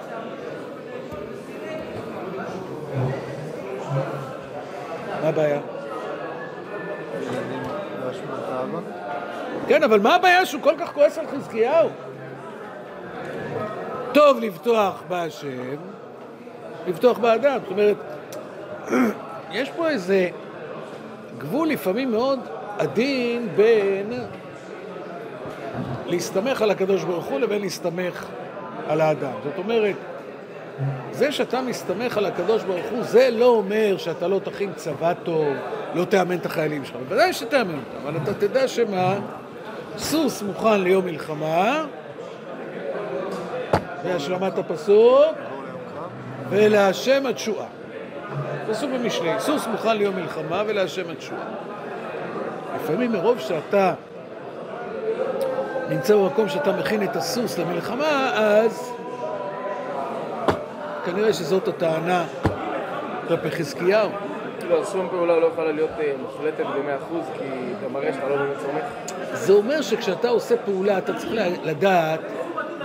מה 5.22 5.28
הבעיה? 5.28 5.60
כן, 9.68 9.82
אבל 9.82 10.00
מה 10.00 10.14
הבעיה 10.14 10.46
שהוא 10.46 10.62
כל 10.62 10.74
כך 10.78 10.92
כועס 10.92 11.18
על 11.18 11.26
חזקיהו? 11.26 11.88
טוב 14.12 14.40
לפתוח 14.40 15.02
בהשם, 15.08 15.76
לפתוח 16.86 17.18
באדם. 17.18 17.58
זאת 17.62 17.70
אומרת, 17.70 17.96
יש 19.58 19.70
פה 19.70 19.88
איזה 19.88 20.28
גבול 21.38 21.68
לפעמים 21.68 22.10
מאוד 22.10 22.40
עדין 22.78 23.48
בין 23.56 24.12
להסתמך 26.06 26.62
על 26.62 26.70
הקדוש 26.70 27.04
ברוך 27.04 27.24
הוא 27.24 27.40
לבין 27.40 27.60
להסתמך 27.60 28.26
על 28.88 29.00
האדם. 29.00 29.32
זאת 29.44 29.58
אומרת, 29.58 29.96
זה 31.12 31.32
שאתה 31.32 31.60
מסתמך 31.60 32.18
על 32.18 32.26
הקדוש 32.26 32.62
ברוך 32.62 32.86
הוא, 32.90 33.02
זה 33.02 33.28
לא 33.30 33.46
אומר 33.46 33.96
שאתה 33.98 34.28
לא 34.28 34.40
תכין 34.44 34.72
צבא 34.76 35.12
טוב, 35.14 35.46
לא 35.94 36.04
תאמן 36.04 36.36
את 36.36 36.46
החיילים 36.46 36.84
שלך. 36.84 36.96
בוודאי 36.96 37.32
שתאמן 37.32 37.74
אותם, 37.74 38.06
אבל 38.08 38.16
אתה 38.22 38.34
תדע 38.34 38.68
שמה, 38.68 39.14
סוס 39.98 40.42
מוכן 40.42 40.80
ליום 40.80 41.04
מלחמה, 41.04 41.84
והשלמת 44.04 44.58
הפסוק, 44.58 45.36
ולהשם 46.50 47.26
התשועה. 47.26 47.66
פסוק 48.70 48.90
במשלי, 48.90 49.30
סוס 49.38 49.66
מוכן 49.66 49.96
ליום 49.96 50.16
מלחמה 50.16 50.62
ולהשם 50.66 51.10
התשועה. 51.10 51.42
לפעמים 52.76 53.12
מרוב 53.12 53.38
שאתה 53.38 53.94
נמצא 55.88 56.16
במקום 56.16 56.48
שאתה 56.48 56.72
מכין 56.72 57.02
את 57.02 57.16
הסוס 57.16 57.58
למלחמה, 57.58 58.32
אז 58.34 58.92
כנראה 61.04 61.32
שזאת 61.32 61.68
הטענה 61.68 62.24
כלפי 63.28 63.50
חזקיהו. 63.50 64.10
לא, 64.68 64.84
שום 64.84 65.08
פעולה 65.10 65.36
לא 65.38 65.46
יכולה 65.46 65.72
להיות 65.72 65.90
אה, 66.00 66.12
מוחלטת 66.22 66.64
במאה 66.64 66.96
אחוז, 66.96 67.24
כי 67.38 67.44
את 67.44 67.86
המראה 67.86 68.12
שלך 68.12 68.24
לא 68.30 68.36
באמת 68.36 68.56
סומך. 68.60 68.84
זה 69.32 69.52
אומר 69.52 69.82
שכשאתה 69.82 70.28
עושה 70.28 70.56
פעולה, 70.56 70.98
אתה 70.98 71.14
צריך 71.14 71.32
לדעת 71.62 72.20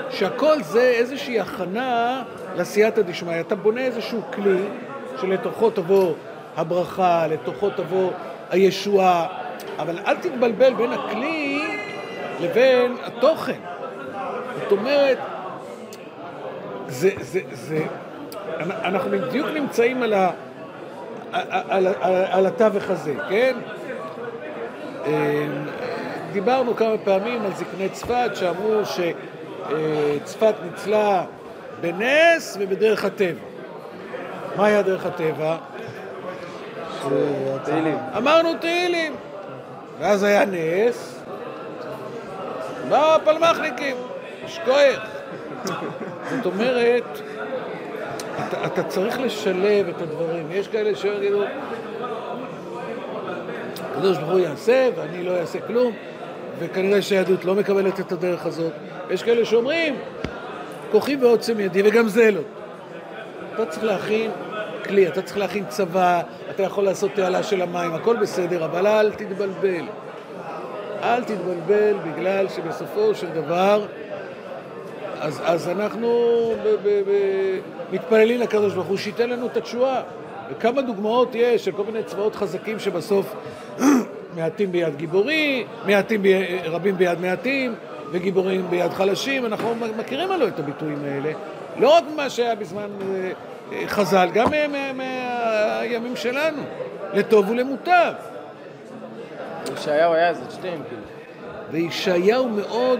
שהכל 0.09 0.63
זה 0.63 0.81
איזושהי 0.81 1.39
הכנה 1.39 2.23
לסייעתא 2.55 3.01
דשמיא. 3.01 3.39
אתה 3.39 3.55
בונה 3.55 3.81
איזשהו 3.81 4.21
כלי 4.33 4.63
שלתוכו 5.21 5.69
תבוא 5.69 6.13
הברכה, 6.55 7.27
לתוכו 7.27 7.69
תבוא 7.69 8.11
הישועה, 8.49 9.27
אבל 9.79 9.99
אל 10.07 10.15
תתבלבל 10.15 10.73
בין 10.73 10.93
הכלי 10.93 11.61
לבין 12.41 12.95
התוכן. 13.03 13.59
זאת 14.63 14.71
אומרת, 14.71 15.17
זה, 16.87 17.09
זה, 17.19 17.39
זה, 17.51 17.85
אנחנו 18.59 19.11
בדיוק 19.11 19.47
נמצאים 19.53 20.03
על, 20.03 20.13
ה, 20.13 20.31
על, 21.31 21.87
על, 21.87 22.23
על 22.31 22.45
התווך 22.45 22.89
הזה, 22.89 23.13
כן? 23.29 23.55
אמ, 25.05 25.11
דיברנו 26.31 26.75
כמה 26.75 26.97
פעמים 27.03 27.41
על 27.41 27.51
זקני 27.53 27.89
צפת 27.89 28.29
שאמרו 28.33 28.85
שצפת 29.69 30.53
ניצלה 30.63 31.23
בנס 31.81 32.57
ובדרך 32.59 33.05
הטבע. 33.05 33.41
מה 34.55 34.65
היה 34.65 34.81
דרך 34.81 35.05
הטבע? 35.05 35.57
תהילים. 37.63 37.97
אמרנו 38.17 38.53
תהילים. 38.59 39.15
ואז 39.99 40.23
היה 40.23 40.45
נס, 40.45 41.19
באו 42.89 43.15
הפלמ"חניקים, 43.15 43.95
שכוח. 44.47 45.07
זאת 46.29 46.45
אומרת, 46.45 47.03
אתה, 48.47 48.65
אתה 48.65 48.83
צריך 48.83 49.19
לשלב 49.19 49.87
את 49.87 50.01
הדברים. 50.01 50.47
יש 50.51 50.67
כאלה 50.67 50.95
שיגידו, 50.95 51.43
הקדוש 53.91 54.17
ברוך 54.17 54.31
הוא 54.31 54.39
יעשה 54.39 54.89
ואני 54.95 55.23
לא 55.23 55.37
אעשה 55.37 55.59
כלום, 55.61 55.93
וכנראה 56.59 57.01
שהיהדות 57.01 57.45
לא 57.45 57.55
מקבלת 57.55 57.99
את 57.99 58.11
הדרך 58.11 58.45
הזאת. 58.45 58.71
יש 59.09 59.23
כאלה 59.23 59.45
שאומרים, 59.45 59.95
כוחי 60.91 61.15
ועוצם 61.15 61.59
ידי, 61.59 61.81
וגם 61.85 62.07
זה 62.07 62.31
לא. 62.31 62.41
אתה 63.53 63.65
צריך 63.65 63.83
להכין 63.83 64.31
כלי, 64.85 65.07
אתה 65.07 65.21
צריך 65.21 65.37
להכין 65.37 65.65
צבא, 65.67 66.21
אתה 66.51 66.63
יכול 66.63 66.83
לעשות 66.83 67.11
תעלה 67.15 67.43
של 67.43 67.61
המים, 67.61 67.93
הכל 67.93 68.15
בסדר, 68.15 68.65
אבל 68.65 68.87
אל 68.87 69.11
תתבלבל. 69.11 69.85
אל 71.03 71.23
תתבלבל 71.23 71.93
בגלל 72.05 72.47
שבסופו 72.49 73.15
של 73.15 73.27
דבר, 73.27 73.85
אז, 75.19 75.41
אז 75.45 75.69
אנחנו 75.69 76.09
ב, 76.63 76.67
ב, 76.67 76.87
ב, 76.89 77.11
מתפללים 77.91 78.39
לקדוש 78.39 78.73
ברוך 78.73 78.87
הוא 78.87 78.97
שייתן 78.97 79.29
לנו 79.29 79.45
את 79.47 79.57
התשועה. 79.57 80.01
וכמה 80.49 80.81
דוגמאות 80.81 81.35
יש 81.35 81.65
של 81.65 81.71
כל 81.71 81.83
מיני 81.83 82.03
צבאות 82.03 82.35
חזקים 82.35 82.79
שבסוף 82.79 83.35
מעטים 84.37 84.71
ביד 84.71 84.95
גיבורים, 84.95 85.67
מעטים 85.85 86.21
ב, 86.23 86.27
רבים 86.65 86.97
ביד 86.97 87.19
מעטים, 87.21 87.75
וגיבורים 88.11 88.65
ביד 88.69 88.91
חלשים. 88.93 89.45
אנחנו 89.45 89.73
מכירים 89.97 90.31
הלוא 90.31 90.47
את 90.47 90.59
הביטויים 90.59 90.99
האלה. 91.05 91.31
לא 91.79 91.97
רק 91.97 92.03
מה 92.15 92.29
שהיה 92.29 92.55
בזמן 92.55 92.89
אה, 93.01 93.31
אה, 93.73 93.87
חז"ל, 93.87 94.29
גם 94.33 94.49
מה- 94.51 94.67
מה- 94.67 94.93
מהימים 94.93 96.15
שלנו, 96.15 96.61
לטוב 97.13 97.49
ולמוטב. 97.49 98.13
ישעיהו 99.73 100.13
היה 100.13 100.29
איזה 100.29 100.41
שתיים, 100.51 100.81
כאילו. 100.87 101.01
וישעיהו 101.71 102.49
מאוד, 102.49 102.99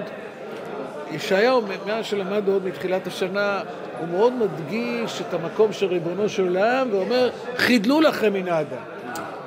ישעיהו, 1.11 1.61
מאז 1.87 2.05
שלמדנו 2.05 2.53
עוד 2.53 2.65
מתחילת 2.65 3.07
השנה, 3.07 3.61
הוא 3.99 4.07
מאוד 4.07 4.33
מדגיש 4.33 5.21
את 5.21 5.33
המקום 5.33 5.73
של 5.73 5.85
ריבונו 5.85 6.29
של 6.29 6.43
עולם, 6.47 6.87
ואומר, 6.91 7.29
חידלו 7.57 8.01
לכם 8.01 8.33
מן 8.33 8.47
האדם. 8.47 8.96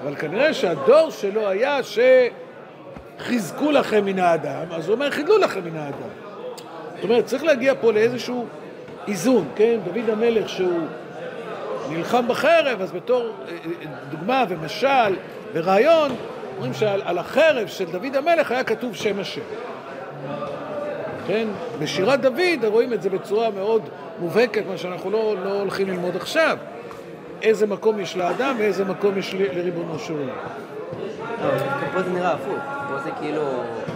אבל 0.02 0.14
כנראה 0.16 0.54
שהדור 0.54 1.10
שלו 1.10 1.48
היה 1.48 1.78
שחיזקו 3.18 3.70
לכם 3.70 4.04
מן 4.04 4.18
האדם, 4.18 4.72
אז 4.72 4.88
הוא 4.88 4.94
אומר, 4.94 5.10
חידלו 5.10 5.38
לכם 5.38 5.60
מן 5.64 5.76
האדם. 5.76 6.08
זאת 6.94 7.04
אומרת, 7.04 7.26
צריך 7.26 7.44
להגיע 7.44 7.74
פה 7.80 7.92
לאיזשהו 7.92 8.46
איזון, 9.08 9.48
כן? 9.56 9.78
דוד 9.84 10.10
המלך 10.10 10.48
שהוא 10.48 10.86
נלחם 11.90 12.28
בחרב, 12.28 12.80
אז 12.80 12.92
בתור 12.92 13.22
אה, 13.22 13.52
אה, 13.52 13.86
דוגמה 14.10 14.44
ומשל 14.48 15.16
ורעיון, 15.52 16.10
אומרים 16.56 16.74
שעל 16.74 17.02
על 17.04 17.18
החרב 17.18 17.68
של 17.68 17.84
דוד 17.84 18.16
המלך 18.16 18.50
היה 18.50 18.64
כתוב 18.64 18.94
שם 18.94 19.20
השם. 19.20 19.40
כן? 21.26 21.48
בשירת 21.78 22.20
דוד 22.20 22.64
רואים 22.64 22.92
את 22.92 23.02
זה 23.02 23.10
בצורה 23.10 23.50
מאוד 23.50 23.82
מובהקת, 24.18 24.62
מה 24.70 24.78
שאנחנו 24.78 25.10
לא, 25.10 25.34
לא 25.44 25.52
הולכים 25.60 25.88
ללמוד 25.88 26.16
עכשיו. 26.16 26.58
איזה 27.42 27.66
מקום 27.66 28.00
יש 28.00 28.16
לאדם 28.16 28.56
ואיזה 28.58 28.84
מקום 28.84 29.18
יש 29.18 29.34
לריבונו 29.34 29.98
של 29.98 30.12
עולם. 30.12 30.28
לא, 31.42 31.48
פה 31.92 32.02
זה 32.02 32.10
נראה 32.10 32.32
הפוך. 32.32 32.58
פה 32.88 32.98
זה 33.04 33.10
כאילו 33.20 33.42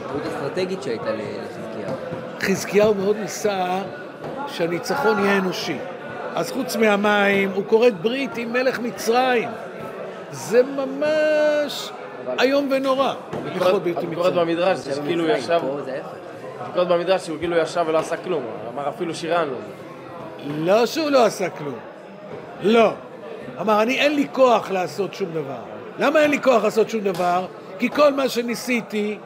טעות 0.08 0.22
אסטרטגית 0.26 0.82
שהייתה 0.82 1.10
לחזקיהו. 1.10 1.94
חזקיהו 2.40 2.94
מאוד 2.94 3.16
ניסה 3.16 3.82
שהניצחון 4.48 5.18
יהיה 5.18 5.38
אנושי. 5.38 5.78
אז 6.34 6.52
חוץ 6.52 6.76
מהמים, 6.76 7.50
הוא 7.54 7.64
כורת 7.66 8.00
ברית 8.00 8.36
עם 8.36 8.52
מלך 8.52 8.78
מצרים. 8.80 9.48
זה 10.30 10.62
ממש 10.62 11.90
איום 12.40 12.68
ונורא, 12.70 13.14
הביקורת. 13.32 14.32
במדרש 14.34 14.78
זה 14.78 14.94
שכאילו 14.94 15.24
מצרים, 15.24 15.38
ישב. 15.38 15.60
הביקורת 16.60 16.88
במדרש 16.88 17.26
שהוא 17.26 17.38
כאילו 17.38 17.56
ישב 17.56 17.84
ולא 17.86 17.98
עשה 17.98 18.16
כלום. 18.16 18.42
הוא 18.42 18.72
אמר 18.72 18.88
אפילו 18.88 19.14
שירן 19.14 19.48
לא. 19.48 19.56
לא 20.46 20.86
שהוא 20.86 21.10
לא 21.10 21.24
עשה 21.24 21.50
כלום. 21.50 21.78
לא. 22.62 22.92
אמר, 23.60 23.82
אני 23.82 24.00
אין 24.00 24.14
לי 24.14 24.26
כוח 24.32 24.70
לעשות 24.70 25.14
שום 25.14 25.28
דבר. 25.32 25.60
למה 25.98 26.22
אין 26.22 26.30
לי 26.30 26.42
כוח 26.42 26.64
לעשות 26.64 26.90
שום 26.90 27.00
דבר? 27.00 27.46
כי 27.78 27.90
כל 27.90 28.12
מה 28.12 28.28
שניסיתי 28.28 29.18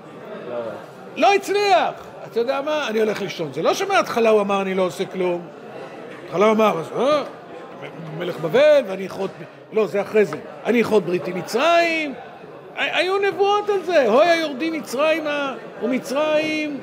לא 1.16 1.34
הצליח. 1.34 1.90
אתה 2.26 2.40
יודע 2.40 2.60
מה? 2.60 2.88
אני 2.88 3.00
הולך 3.00 3.20
לישון. 3.20 3.52
זה 3.52 3.62
לא 3.62 3.74
שמההתחלה 3.74 4.30
הוא 4.30 4.40
אמר, 4.40 4.62
אני 4.62 4.74
לא 4.74 4.82
עושה 4.82 5.04
כלום. 5.04 5.46
בהתחלה 6.22 6.46
הוא 6.46 6.54
אמר, 6.54 6.78
אז, 6.78 6.92
אה, 6.96 7.22
מלך 8.18 8.38
בבל, 8.40 8.82
ואני 8.86 9.06
אכרות... 9.06 9.30
לא, 9.72 9.86
זה 9.86 10.00
אחרי 10.00 10.24
זה. 10.24 10.36
אני 10.64 10.82
אכרות 10.82 11.04
ברית 11.04 11.28
עם 11.28 11.38
מצרים. 11.38 12.14
היו 12.76 13.18
נבואות 13.18 13.68
על 13.68 13.82
זה. 13.82 14.08
הוי 14.08 14.26
היורדים 14.26 14.72
מצרימה 14.72 15.54
ומצרים 15.82 16.80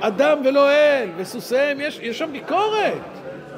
אדם 0.00 0.38
ולא 0.44 0.70
אל, 0.70 1.08
וסוסיהם, 1.16 1.80
יש, 1.80 1.98
יש 2.02 2.18
שם 2.18 2.32
ביקורת. 2.32 2.92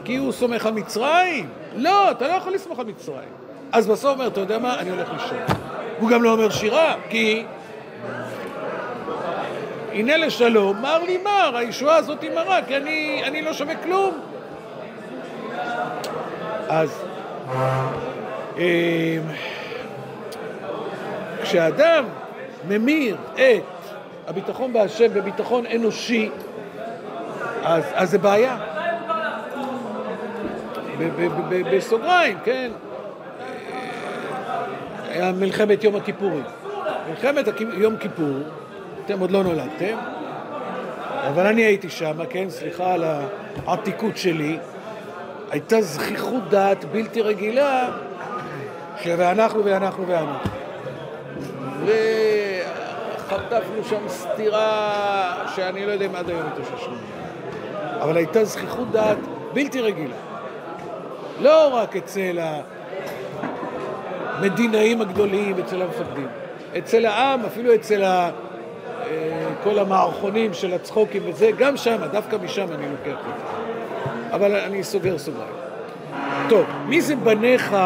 כי 0.05 0.16
הוא 0.16 0.33
סומך 0.33 0.66
על 0.66 0.72
מצרים. 0.72 1.48
לא, 1.76 2.11
אתה 2.11 2.28
לא 2.28 2.32
יכול 2.32 2.52
לסמוך 2.52 2.78
על 2.78 2.87
מצרים. 2.87 3.28
אז 3.72 3.87
בסוף 3.87 4.12
אומר, 4.12 4.26
אתה 4.26 4.40
יודע 4.40 4.58
מה? 4.58 4.78
אני 4.78 4.90
הולך 4.90 5.12
לישון. 5.12 5.38
הוא 5.98 6.11
גם 6.11 6.22
לא 6.22 6.32
אומר 6.32 6.50
שירה, 6.50 6.94
כי 7.08 7.44
הנה 9.92 10.16
לשלום, 10.16 10.82
מר 10.82 10.98
לי 10.98 11.18
מר, 11.18 11.56
הישועה 11.56 11.96
הזאת 11.96 12.22
היא 12.22 12.30
מרה, 12.30 12.58
כי 12.66 12.76
אני, 12.76 13.22
אני 13.24 13.42
לא 13.42 13.52
שווה 13.52 13.74
כלום. 13.76 14.20
אז, 16.68 17.04
אמ, 18.56 18.62
כשאדם 21.42 22.04
ממיר 22.68 23.16
את 23.35 23.62
הביטחון 24.28 24.72
בהשם 24.72 25.14
בביטחון 25.14 25.66
אנושי, 25.66 26.30
אז, 27.62 27.85
אז 27.94 28.11
זה 28.11 28.18
בעיה. 28.18 28.71
בסוגריים, 31.73 32.38
כן? 32.45 32.71
היה 35.09 35.33
מלחמת 35.33 35.85
יום 35.85 35.97
הכיפורים. 35.97 36.43
מלחמת 37.11 37.49
יום 37.77 37.97
כיפור, 37.97 38.38
אתם 39.05 39.21
עוד 39.21 39.31
לא 39.31 39.43
נולדתם, 39.45 39.97
אבל 41.29 41.47
אני 41.47 41.62
הייתי 41.62 41.91
שם, 41.91 42.27
כן? 42.31 42.51
סליחה 42.51 42.93
על 42.93 43.05
העתיקות 43.67 44.17
שלי. 44.17 44.59
הייתה 45.51 45.83
זכיחות 45.83 46.49
דעת 46.51 46.85
בלתי 46.85 47.21
רגילה, 47.21 47.88
שאנחנו 49.03 49.65
ואנחנו 49.65 50.07
ואנחנו. 50.07 50.51
וחטפנו 53.17 53.85
שם 53.85 54.09
סטירה 54.09 55.47
שאני 55.55 55.87
לא 55.87 55.93
יודע 55.93 56.07
אם 56.07 56.17
עד 56.17 56.31
היום 56.31 56.43
התאוששנו. 56.53 56.95
אבל 58.01 58.17
הייתה 58.17 58.45
זכיחות 58.45 58.93
דעת 58.93 59.19
בלתי 59.55 59.81
רגילה. 59.81 60.32
לא 61.42 61.74
רק 61.74 61.96
אצל 61.96 62.38
המדינאים 64.38 65.00
הגדולים, 65.00 65.57
אצל 65.59 65.83
המפקדים, 65.83 66.26
אצל 66.78 67.07
העם, 67.07 67.44
אפילו 67.44 67.74
אצל 67.74 68.05
ה... 68.05 68.31
אה, 69.11 69.48
כל 69.64 69.78
המערכונים 69.78 70.55
של 70.55 70.74
הצחוקים 70.74 71.22
וזה, 71.26 71.50
גם 71.59 71.76
שם, 71.76 71.96
דווקא 72.12 72.37
משם 72.44 72.66
אני 72.72 72.87
לוקח 72.90 73.20
את 73.20 73.35
זה. 73.37 74.35
אבל 74.35 74.57
אני 74.57 74.85
סוגר 74.85 75.18
סוגריים. 75.18 75.55
טוב, 76.48 76.66
מי 76.87 77.00
זה 77.00 77.16
בניך 77.16 77.76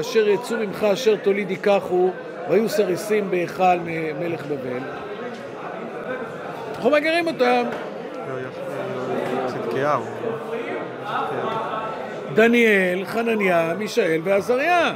אשר 0.00 0.28
יצאו 0.28 0.56
ממך 0.56 0.84
אשר 0.84 1.16
תוליד 1.16 1.50
ייקחו 1.50 2.10
והיו 2.48 2.68
סריסים 2.68 3.30
בהיכל 3.30 3.78
מלך 4.18 4.46
בבל? 4.46 4.80
אנחנו 6.76 6.90
מגרים 6.90 7.26
אותם. 7.26 7.62
צדקיהו. 9.46 10.02
דניאל, 12.34 13.04
חנניה, 13.04 13.74
מישאל 13.78 14.20
ועזריה. 14.24 14.92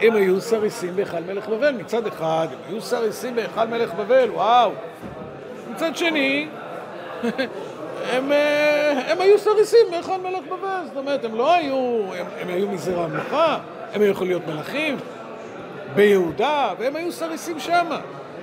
הם 0.00 0.14
היו 0.14 0.40
סריסים 0.40 0.96
בהיכל 0.96 1.20
מלך 1.26 1.48
בבל. 1.48 1.72
מצד 1.72 2.06
אחד, 2.06 2.46
הם 2.50 2.72
היו 2.72 2.80
סריסים 2.80 3.36
בהיכל 3.36 3.64
מלך 3.64 3.94
בבל, 3.94 4.30
וואו. 4.30 4.72
מצד 5.70 5.96
שני, 5.96 6.48
הם, 8.12 8.32
אה, 8.32 9.12
הם 9.12 9.20
היו 9.20 9.38
סריסים 9.38 9.86
בהיכל 9.90 10.16
מלך 10.22 10.44
בבל. 10.46 10.80
זאת 10.86 10.96
אומרת, 10.96 11.24
הם 11.24 11.34
לא 11.34 11.54
היו, 11.54 12.04
הם, 12.18 12.26
הם 12.40 12.48
היו 12.48 12.68
מזרע 12.68 13.04
המלוכה, 13.04 13.58
הם 13.92 14.02
היו 14.02 14.10
יכולים 14.10 14.30
להיות 14.30 14.46
מלכים 14.46 14.96
ביהודה, 15.94 16.68
והם 16.78 16.96
היו 16.96 17.12
סריסים 17.12 17.60
שמה. 17.60 18.00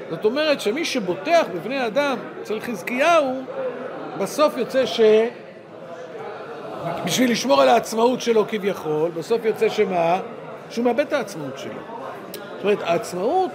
זאת 0.10 0.26
אומרת 0.26 0.62
שמי 0.62 0.86
שבוטח 0.86 1.46
בבני 1.54 1.86
אדם 1.86 2.18
אצל 2.42 2.60
חזקיהו, 2.60 3.42
בסוף 4.18 4.58
יוצא 4.58 4.86
ש... 4.86 5.02
בשביל 7.06 7.32
לשמור 7.32 7.62
על 7.62 7.70
העצמאות 7.70 8.22
שלו 8.22 8.46
כביכול, 8.48 9.12
בסוף 9.12 9.46
יוצא 9.46 9.70
שמה? 9.70 10.20
שהוא 10.70 10.86
מאבד 10.86 11.00
את 11.00 11.14
העצמאות 11.14 11.60
שלו. 11.60 11.82
זאת 12.56 12.64
אומרת, 12.64 12.82
העצמאות 12.82 13.52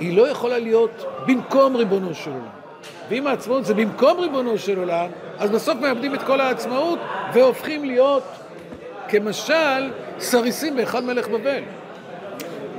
היא 0.00 0.16
לא 0.16 0.28
יכולה 0.28 0.58
להיות 0.58 1.04
במקום 1.26 1.76
ריבונו 1.76 2.14
של 2.14 2.30
עולם. 2.30 2.62
ואם 3.08 3.26
העצמאות 3.26 3.64
זה 3.64 3.74
במקום 3.74 4.20
ריבונו 4.20 4.58
של 4.58 4.78
עולם, 4.78 5.06
אז 5.38 5.50
בסוף 5.50 5.76
מאבדים 5.80 6.14
את 6.14 6.22
כל 6.22 6.40
העצמאות 6.40 6.98
והופכים 7.32 7.84
להיות, 7.84 8.22
כמשל, 9.08 9.90
סריסים 10.18 10.76
בהיכל 10.76 11.00
מלך 11.00 11.28
בבל. 11.28 11.62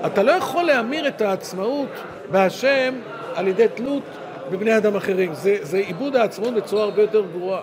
אתה 0.05 0.23
לא 0.23 0.31
יכול 0.31 0.63
להמיר 0.63 1.07
את 1.07 1.21
העצמאות 1.21 1.89
בהשם 2.31 2.93
על 3.35 3.47
ידי 3.47 3.67
תלות 3.75 4.03
בבני 4.51 4.77
אדם 4.77 4.95
אחרים. 4.95 5.33
זה, 5.33 5.57
זה 5.61 5.77
איבוד 5.77 6.15
העצמאות 6.15 6.53
בצורה 6.53 6.83
הרבה 6.83 7.01
יותר 7.01 7.23
גרועה. 7.33 7.61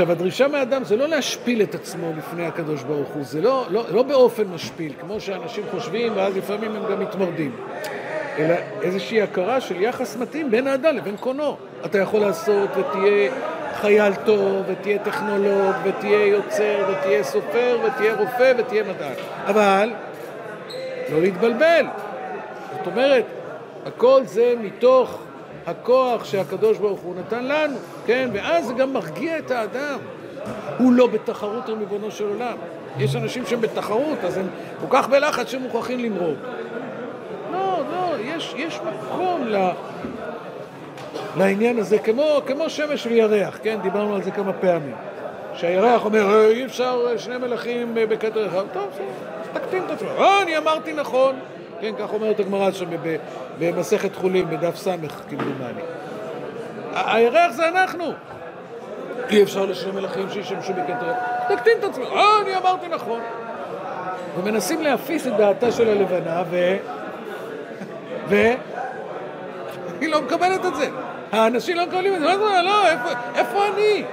עכשיו, 0.00 0.12
הדרישה 0.12 0.48
מהאדם 0.48 0.84
זה 0.84 0.96
לא 0.96 1.08
להשפיל 1.08 1.62
את 1.62 1.74
עצמו 1.74 2.12
לפני 2.18 2.46
הקדוש 2.46 2.82
ברוך 2.82 3.08
הוא, 3.08 3.24
זה 3.24 3.40
לא, 3.40 3.66
לא, 3.70 3.84
לא 3.90 4.02
באופן 4.02 4.44
משפיל, 4.44 4.92
כמו 5.00 5.20
שאנשים 5.20 5.64
חושבים, 5.70 6.12
ואז 6.16 6.36
לפעמים 6.36 6.76
הם 6.76 6.82
גם 6.90 7.00
מתמרדים, 7.00 7.56
אלא 8.38 8.54
איזושהי 8.82 9.22
הכרה 9.22 9.60
של 9.60 9.80
יחס 9.80 10.16
מתאים 10.16 10.50
בין 10.50 10.66
האדם 10.66 10.96
לבין 10.96 11.16
קונו. 11.16 11.56
אתה 11.84 11.98
יכול 11.98 12.20
לעשות 12.20 12.70
ותהיה 12.76 13.30
חייל 13.74 14.14
טוב, 14.14 14.62
ותהיה 14.68 14.98
טכנולוג, 14.98 15.74
ותהיה 15.84 16.26
יוצר, 16.26 16.84
ותהיה 16.90 17.24
סופר, 17.24 17.78
ותהיה 17.84 18.14
רופא, 18.14 18.52
ותהיה 18.58 18.82
מדען. 18.82 19.14
אבל 19.46 19.90
לא 21.12 21.20
להתבלבל. 21.20 21.86
זאת 22.76 22.86
אומרת, 22.86 23.24
הכל 23.86 24.22
זה 24.24 24.54
מתוך 24.60 25.22
הכוח 25.68 26.24
שהקדוש 26.24 26.78
ברוך 26.78 27.00
הוא 27.00 27.14
נתן 27.14 27.44
לנו, 27.44 27.76
כן? 28.06 28.30
ואז 28.32 28.66
זה 28.66 28.74
גם 28.74 28.92
מרגיע 28.92 29.38
את 29.38 29.50
האדם. 29.50 29.98
הוא 30.78 30.92
לא 30.92 31.06
בתחרות 31.06 31.68
עם 31.68 31.78
ריבונו 31.78 32.10
של 32.10 32.24
עולם. 32.24 32.56
יש 32.98 33.16
אנשים 33.16 33.46
שהם 33.46 33.60
בתחרות, 33.60 34.18
אז 34.24 34.36
הם 34.36 34.46
כל 34.80 34.86
כך 34.90 35.08
בלחץ 35.08 35.48
שהם 35.48 35.62
מוכרחים 35.62 35.98
למרוד. 35.98 36.36
לא, 37.52 37.80
לא, 37.92 38.18
יש, 38.20 38.54
יש 38.56 38.80
מקום 38.80 39.44
ל... 39.46 39.68
לעניין 41.36 41.78
הזה, 41.78 41.98
כמו, 41.98 42.40
כמו 42.46 42.70
שמש 42.70 43.06
וירח, 43.06 43.58
כן? 43.62 43.78
דיברנו 43.82 44.14
על 44.14 44.22
זה 44.22 44.30
כמה 44.30 44.52
פעמים. 44.52 44.94
שהירח 45.54 46.04
אומר, 46.04 46.34
"אה, 46.34 46.48
אי 46.48 46.64
אפשר 46.64 47.06
אה, 47.10 47.18
שני 47.18 47.36
מלכים 47.36 47.98
אה, 47.98 48.06
בכתר 48.06 48.46
אחד. 48.46 48.64
טוב, 48.72 48.90
תקטין 49.52 49.82
את 49.86 49.90
עצמך. 49.90 50.10
אני 50.42 50.56
אמרתי 50.56 50.92
נכון. 50.92 51.34
כן, 51.80 51.92
כך 51.98 52.12
אומרת 52.12 52.40
הגמרא 52.40 52.70
שם 52.70 52.86
במסכת 53.58 54.16
חולין, 54.16 54.50
בדף 54.50 54.76
ס', 54.76 54.88
כמדומני. 55.30 55.82
הירח 56.94 57.52
זה 57.52 57.68
אנחנו. 57.68 58.12
אי 59.30 59.42
אפשר 59.42 59.66
לשני 59.66 59.92
מלכים 59.92 60.30
שישמשו 60.30 60.72
אחד. 60.72 61.12
תקטין 61.48 61.72
את 61.78 61.84
עצמך. 61.84 62.08
אה, 62.12 62.40
אני 62.42 62.56
אמרתי 62.56 62.88
נכון. 62.88 63.20
ומנסים 64.38 64.82
להפיס 64.82 65.26
את 65.26 65.32
דעתה 65.36 65.72
של 65.72 65.88
הלבנה, 65.88 66.42
ו... 66.50 66.76
ו... 68.28 68.36
היא 70.00 70.08
לא 70.08 70.22
מקבלת 70.22 70.66
את 70.66 70.76
זה. 70.76 70.88
האנשים 71.32 71.76
לא 71.76 71.86
מקבלים 71.86 72.14
את 72.14 72.20
זה. 72.20 72.26
מה 72.26 72.38
זה? 72.38 72.62
לא, 72.62 72.88
איפה, 72.88 73.08
איפה 73.34 73.58
אני? 73.66 74.04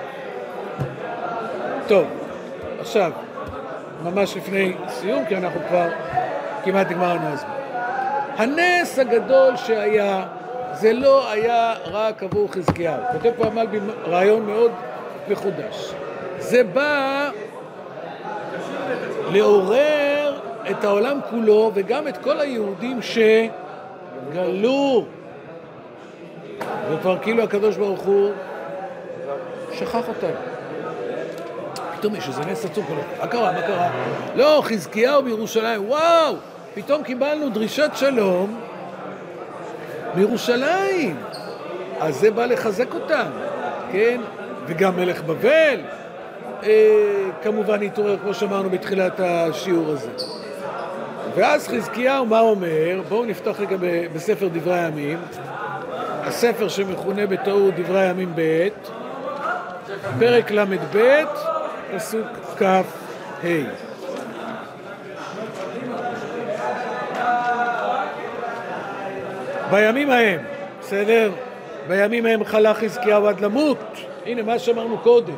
טוב, 1.88 2.08
עכשיו, 2.80 3.12
ממש 4.04 4.38
לפני 4.38 4.74
סיום, 4.90 5.26
כי 5.26 5.38
אנחנו 5.38 5.60
כבר 5.68 5.88
כמעט 6.64 6.92
נגמר 6.92 7.14
לנו 7.14 7.28
הזמן. 7.28 7.55
הנס 8.38 9.00
הגדול 9.00 9.58
שהיה, 9.58 10.26
זה 10.74 10.94
לא 10.94 11.32
היה 11.32 11.74
רק 11.86 12.24
עבור 12.24 12.52
חזקיהו. 12.52 13.02
כותב 13.12 13.32
פה 13.38 13.46
המלבי 13.46 13.80
רעיון 14.08 14.46
מאוד 14.46 14.72
מחודש. 15.30 15.94
זה 16.40 16.64
בא 16.64 17.30
לעורר 19.32 20.40
את 20.70 20.84
העולם 20.84 21.20
כולו 21.30 21.72
וגם 21.74 22.08
את 22.08 22.18
כל 22.18 22.40
היהודים 22.40 23.00
שגלו. 24.32 25.06
וכבר 26.92 27.18
כאילו 27.22 27.44
הקדוש 27.44 27.78
ברוך 27.78 28.02
הוא 28.02 28.32
שכח 29.74 30.08
אותם. 30.08 30.28
פתאום 31.98 32.16
יש 32.16 32.28
איזה 32.28 32.42
נס 32.42 32.66
עצום 32.66 32.86
מה 33.20 33.28
קרה, 33.28 33.52
מה 33.52 33.62
קרה? 33.62 33.90
לא, 34.36 34.62
חזקיהו 34.66 35.24
בירושלים, 35.24 35.90
וואו, 35.90 36.36
פתאום 36.76 37.04
קיבלנו 37.04 37.50
דרישת 37.50 37.92
שלום 37.96 38.62
מירושלים. 40.16 41.18
אז 42.00 42.16
זה 42.16 42.32
בא 42.32 42.46
לחזק 42.46 42.94
אותם, 42.94 43.28
כן? 43.92 44.22
וגם 44.66 44.96
מלך 44.96 45.22
בבל, 45.22 45.80
אה, 46.64 47.30
כמובן 47.44 47.82
התעורר, 47.82 48.18
כמו 48.18 48.34
שאמרנו 48.34 48.70
בתחילת 48.70 49.20
השיעור 49.20 49.92
הזה. 49.92 50.10
ואז 51.36 51.68
חזקיהו, 51.68 52.26
מה 52.26 52.40
אומר? 52.40 53.02
בואו 53.10 53.26
נפתח 53.26 53.56
רגע 53.60 53.78
בספר 54.14 54.48
דברי 54.48 54.80
הימים, 54.80 55.18
הספר 56.24 56.68
שמכונה 56.68 57.26
בטעות 57.26 57.74
דברי 57.76 58.02
הימים 58.02 58.32
ב', 58.36 58.68
פרק 60.20 60.52
ל"ב, 60.52 61.24
פסוק 61.96 62.28
כ"ה. 62.58 63.85
בימים 69.72 70.10
ההם, 70.10 70.40
בסדר? 70.82 71.32
בימים 71.88 72.26
ההם 72.26 72.44
חלה 72.44 72.74
חזקיהו 72.74 73.28
עד 73.28 73.40
למות. 73.42 73.78
הנה 74.26 74.42
מה 74.42 74.60
שאמרנו 74.60 74.98
קודם. 74.98 75.36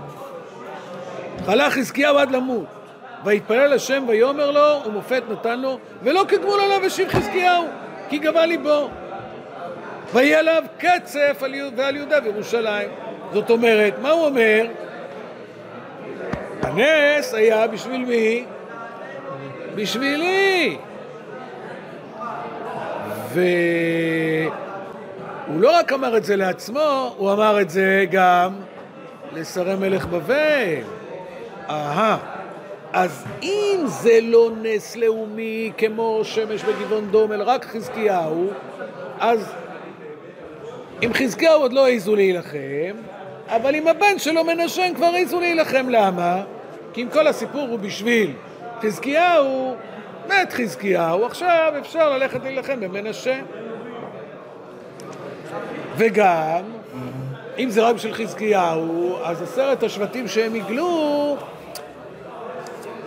חלה 1.45 1.69
חזקיהו 1.69 2.17
עד 2.17 2.31
למות. 2.31 2.65
ויתפלל 3.25 3.73
השם 3.73 4.03
ויאמר 4.07 4.51
לו, 4.51 4.81
ומופת 4.85 5.23
נתן 5.31 5.59
לו, 5.59 5.79
ולא 6.03 6.25
כגמול 6.27 6.59
עליו 6.61 6.85
השיב 6.85 7.09
חזקיהו, 7.09 7.63
כי 8.09 8.17
גבה 8.17 8.45
ליבו. 8.45 8.89
ויהיה 10.13 10.39
עליו 10.39 10.63
קצף 10.77 11.37
על 11.43 11.53
יהודה- 11.53 11.81
ועל 11.83 11.95
יהודה 11.95 12.17
וירושלים. 12.23 12.89
זאת 13.33 13.49
אומרת, 13.49 13.93
מה 14.01 14.09
הוא 14.09 14.25
אומר? 14.25 14.65
הנס 16.61 17.33
היה 17.33 17.67
בשביל 17.67 18.05
מי? 18.05 18.45
בשבילי. 19.75 20.77
והוא 25.47 25.61
לא 25.61 25.77
רק 25.79 25.93
אמר 25.93 26.17
את 26.17 26.25
זה 26.25 26.35
לעצמו, 26.35 27.15
הוא 27.17 27.31
אמר 27.33 27.61
את 27.61 27.69
זה 27.69 28.05
גם 28.11 28.53
לשרי 29.33 29.75
מלך 29.75 30.05
בבל. 30.05 30.83
אהה. 31.69 32.17
אז 32.93 33.25
אם 33.43 33.79
זה 33.85 34.19
לא 34.21 34.51
נס 34.61 34.95
לאומי 34.95 35.71
כמו 35.77 36.19
שמש 36.23 36.63
בגבעון 36.63 37.07
דום, 37.11 37.31
אלא 37.31 37.43
רק 37.47 37.65
חזקיהו, 37.65 38.47
אז 39.19 39.53
עם 41.01 41.13
חזקיהו 41.13 41.61
עוד 41.61 41.73
לא 41.73 41.85
העזו 41.85 42.15
להילחם, 42.15 42.95
אבל 43.47 43.75
עם 43.75 43.87
הבן 43.87 44.19
שלו 44.19 44.43
מנשה 44.43 44.85
הם 44.85 44.93
כבר 44.93 45.05
העזו 45.05 45.39
להילחם. 45.39 45.89
למה? 45.89 46.43
כי 46.93 47.03
אם 47.03 47.09
כל 47.09 47.27
הסיפור 47.27 47.61
הוא 47.61 47.79
בשביל 47.79 48.33
חזקיהו, 48.81 49.75
מת 50.27 50.53
חזקיהו, 50.53 51.25
עכשיו 51.25 51.73
אפשר 51.79 52.09
ללכת 52.09 52.43
להילחם 52.43 52.79
במנשה. 52.79 53.39
וגם, 55.97 56.61
אם 57.57 57.69
זה 57.69 57.81
רק 57.81 57.95
בשביל 57.95 58.13
חזקיהו, 58.13 59.17
אז 59.23 59.41
עשרת 59.41 59.83
השבטים 59.83 60.27
שהם 60.27 60.55
הגלו, 60.55 61.37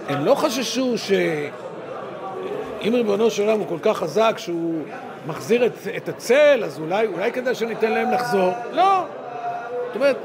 הם 0.08 0.24
לא 0.24 0.34
חששו 0.34 0.98
שאם 0.98 1.24
ריבונו 2.94 3.30
של 3.30 3.42
עולם 3.42 3.58
הוא 3.58 3.68
כל 3.68 3.78
כך 3.82 3.96
חזק 3.96 4.34
שהוא 4.36 4.82
מחזיר 5.26 5.66
את, 5.66 5.72
את 5.96 6.08
הצל, 6.08 6.60
אז 6.64 6.78
אולי, 6.78 7.06
אולי 7.06 7.32
כדאי 7.32 7.54
שניתן 7.54 7.92
להם 7.92 8.10
לחזור. 8.10 8.52
לא. 8.72 9.04
זאת 9.86 9.94
אומרת, 9.94 10.16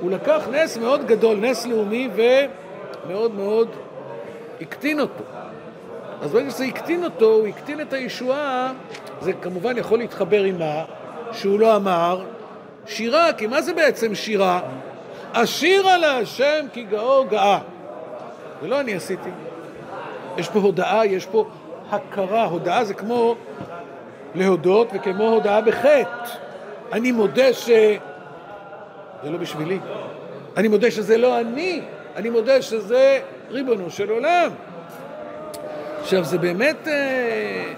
הוא 0.00 0.10
לקח 0.10 0.48
נס 0.52 0.76
מאוד 0.76 1.06
גדול, 1.06 1.36
נס 1.36 1.66
לאומי, 1.66 2.08
ומאוד 2.14 3.34
מאוד 3.34 3.68
הקטין 4.60 5.00
אותו. 5.00 5.24
אז 6.20 6.32
ברגע 6.32 6.50
שזה 6.50 6.64
הקטין 6.64 7.04
אותו, 7.04 7.26
הוא 7.26 7.46
הקטין 7.46 7.80
את 7.80 7.92
הישועה, 7.92 8.72
זה 9.20 9.32
כמובן 9.32 9.78
יכול 9.78 9.98
להתחבר 9.98 10.42
עם 10.42 10.58
מה? 10.58 10.84
שהוא 11.32 11.60
לא 11.60 11.76
אמר 11.76 12.24
שירה, 12.86 13.32
כי 13.32 13.46
מה 13.46 13.62
זה 13.62 13.74
בעצם 13.74 14.14
שירה? 14.14 14.60
אשירה 15.32 15.98
להשם 15.98 16.66
כי 16.72 16.82
גאו 16.82 17.24
גאה. 17.24 17.58
זה 18.62 18.68
לא 18.68 18.80
אני 18.80 18.94
עשיתי. 18.94 19.30
יש 20.36 20.48
פה 20.48 20.58
הודאה, 20.58 21.06
יש 21.06 21.26
פה 21.26 21.48
הכרה. 21.90 22.44
הודאה 22.44 22.84
זה 22.84 22.94
כמו 22.94 23.36
להודות 24.34 24.88
וכמו 24.94 25.28
הודאה 25.28 25.60
בחטא. 25.60 26.30
אני 26.92 27.12
מודה 27.12 27.52
ש... 27.52 27.70
זה 29.22 29.30
לא 29.30 29.38
בשבילי. 29.38 29.78
אני 30.56 30.68
מודה 30.68 30.90
שזה 30.90 31.18
לא 31.18 31.40
אני. 31.40 31.82
אני 32.16 32.30
מודה 32.30 32.62
שזה 32.62 33.20
ריבונו 33.50 33.90
של 33.90 34.10
עולם. 34.10 34.50
עכשיו, 36.10 36.24
זה 36.24 36.38
באמת... 36.38 36.88
אה, 36.88 37.72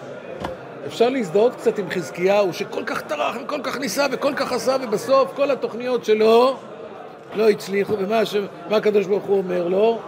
אפשר 0.86 1.08
להזדהות 1.08 1.54
קצת 1.54 1.78
עם 1.78 1.90
חזקיהו, 1.90 2.52
שכל 2.52 2.84
כך 2.86 3.02
טרח 3.02 3.36
וכל 3.44 3.60
כך 3.62 3.78
ניסה 3.78 4.06
וכל 4.12 4.32
כך 4.36 4.52
עשה, 4.52 4.76
ובסוף 4.82 5.32
כל 5.36 5.50
התוכניות 5.50 6.04
שלו 6.04 6.56
לא 7.34 7.48
הצליחו, 7.48 7.94
ומה 7.98 8.24
ש... 8.24 8.36
הקדוש 8.70 9.06
ברוך 9.06 9.24
הוא 9.24 9.38
אומר 9.38 9.68
לו? 9.68 10.00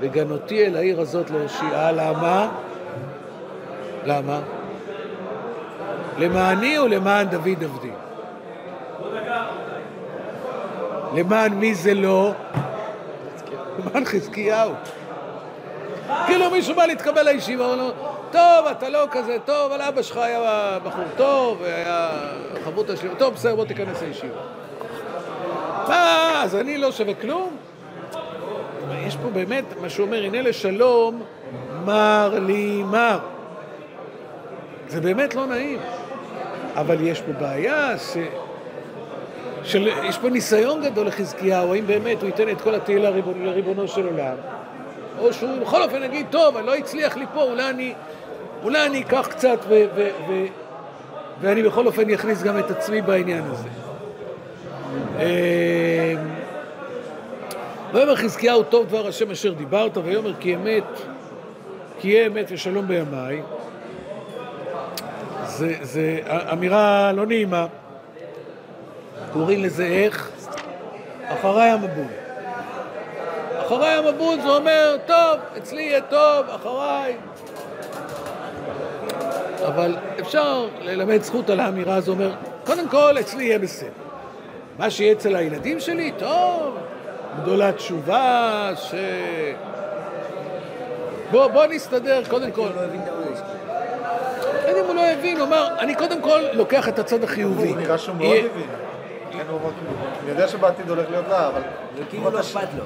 וגנותי 0.00 0.66
אל 0.66 0.76
העיר 0.76 1.00
הזאת 1.00 1.30
להושיעה, 1.30 1.92
למה? 1.92 2.48
למה? 4.06 4.40
למעני 6.18 6.78
ולמען 6.78 7.26
דוד 7.26 7.64
עבדי. 7.64 7.90
למען 11.14 11.52
מי 11.52 11.74
זה 11.74 11.94
לא? 11.94 12.32
למען 13.78 14.04
חזקיהו. 14.04 14.72
כאילו 16.26 16.50
מישהו 16.50 16.74
בא 16.74 16.86
להתקבל 16.86 17.22
לישיבה, 17.22 17.64
הוא 17.64 17.72
אומר 17.72 17.92
טוב, 18.30 18.66
אתה 18.70 18.88
לא 18.88 19.06
כזה 19.10 19.36
טוב, 19.44 19.72
אבל 19.72 19.82
אבא 19.82 20.02
שלך 20.02 20.16
היה 20.16 20.78
בחור 20.84 21.04
טוב, 21.16 21.58
והיה 21.60 22.10
חברותא 22.64 22.96
שלי, 22.96 23.08
טוב, 23.18 23.34
בסדר, 23.34 23.56
בוא 23.56 23.64
תיכנס 23.64 24.02
לישיבה. 24.02 24.40
מה, 25.88 26.42
אז 26.42 26.56
אני 26.56 26.78
לא 26.78 26.92
שווה 26.92 27.14
כלום? 27.14 27.56
יש 29.06 29.16
פה 29.16 29.28
באמת, 29.28 29.64
מה 29.80 29.88
שהוא 29.88 30.06
אומר, 30.06 30.24
הנה 30.24 30.42
לשלום, 30.42 31.22
מר 31.84 32.38
לי 32.46 32.82
מר. 32.82 33.18
זה 34.88 35.00
באמת 35.00 35.34
לא 35.34 35.46
נעים. 35.46 35.78
אבל 36.76 36.96
יש 37.00 37.20
פה 37.20 37.32
בעיה 37.32 37.98
ש... 37.98 38.16
של... 39.64 39.88
יש 40.04 40.18
פה 40.18 40.28
ניסיון 40.30 40.84
גדול 40.84 41.06
לחזקיהו, 41.06 41.74
האם 41.74 41.86
באמת 41.86 42.20
הוא 42.20 42.26
ייתן 42.26 42.48
את 42.48 42.60
כל 42.60 42.74
התהילה 42.74 43.10
לריבונו 43.40 43.88
של 43.88 44.06
עולם, 44.06 44.36
או 45.18 45.32
שהוא 45.32 45.60
בכל 45.60 45.82
אופן 45.82 46.02
יגיד, 46.02 46.26
טוב, 46.30 46.56
אני 46.56 46.66
לא 46.66 46.74
הצליח 46.74 47.16
לי 47.16 47.24
פה, 47.34 47.42
אולי 47.42 47.70
אני, 47.70 47.94
אולי 48.62 48.86
אני 48.86 49.00
אקח 49.00 49.26
קצת 49.30 49.58
ו... 49.68 49.84
ו... 49.94 50.08
ו... 50.28 50.44
ואני 51.40 51.62
בכל 51.62 51.86
אופן 51.86 52.10
אכניס 52.10 52.42
גם 52.42 52.58
את 52.58 52.70
עצמי 52.70 53.02
בעניין 53.02 53.44
הזה. 53.44 53.68
אמ, 55.16 56.28
ויאמר 57.92 58.16
חזקיהו 58.16 58.62
טוב 58.62 58.86
דבר 58.86 59.06
השם 59.06 59.30
אשר 59.30 59.52
דיברת, 59.52 59.96
ויאמר 59.96 60.34
כי 60.40 60.54
אמת, 60.54 60.84
כי 62.00 62.08
יהיה 62.08 62.26
אמת 62.26 62.46
ושלום 62.50 62.88
בימיי. 62.88 63.42
זה, 65.44 65.74
זה 65.82 66.20
אמירה 66.52 67.12
לא 67.12 67.26
נעימה. 67.26 67.66
קוראים 69.32 69.62
לזה 69.62 69.84
איך? 69.84 70.30
אחריי 71.28 71.70
המבול. 71.70 72.25
אחריי 73.66 73.94
המבול 73.94 74.40
זה 74.40 74.48
אומר, 74.48 74.96
טוב, 75.06 75.40
אצלי 75.58 75.82
יהיה 75.82 76.00
טוב, 76.00 76.46
אחריי. 76.48 77.16
אבל 79.66 79.96
אפשר 80.20 80.68
ללמד 80.80 81.22
זכות 81.22 81.50
על 81.50 81.60
האמירה 81.60 81.94
הזו, 81.94 82.12
אומר, 82.12 82.32
קודם 82.66 82.88
כל, 82.88 83.16
אצלי 83.20 83.44
יהיה 83.44 83.58
בסדר. 83.58 83.90
מה 84.78 84.90
שיהיה 84.90 85.12
אצל 85.12 85.36
הילדים 85.36 85.80
שלי, 85.80 86.12
טוב, 86.18 86.76
גדולה 87.42 87.72
תשובה, 87.72 88.70
ש... 88.76 88.94
בוא, 91.30 91.46
בוא 91.46 91.66
נסתדר 91.66 92.22
קודם 92.28 92.50
כל. 92.50 92.68
לא 92.76 92.80
אם 94.80 94.84
הוא 94.86 94.94
לא 94.94 95.06
הבין, 95.06 95.36
הוא 95.36 95.46
אמר, 95.46 95.68
אני 95.78 95.94
קודם 95.94 96.22
כל 96.22 96.40
לוקח 96.52 96.88
את 96.88 96.98
הצד 96.98 97.24
החיובי. 97.24 97.68
הוא 97.68 97.76
נראה 97.76 97.98
שהוא 97.98 98.16
מאוד 98.16 98.36
הבין. 98.36 98.68
כן, 99.32 99.44
הוא 99.50 99.60
אני 100.22 100.30
יודע 100.30 100.48
שבעתיד 100.48 100.90
הולך 100.90 101.10
להיות 101.10 101.24
רע, 101.28 101.46
אבל... 101.48 101.60
וכאילו 101.96 102.30
לא 102.30 102.40
אכפת 102.40 102.68
לו. 102.78 102.84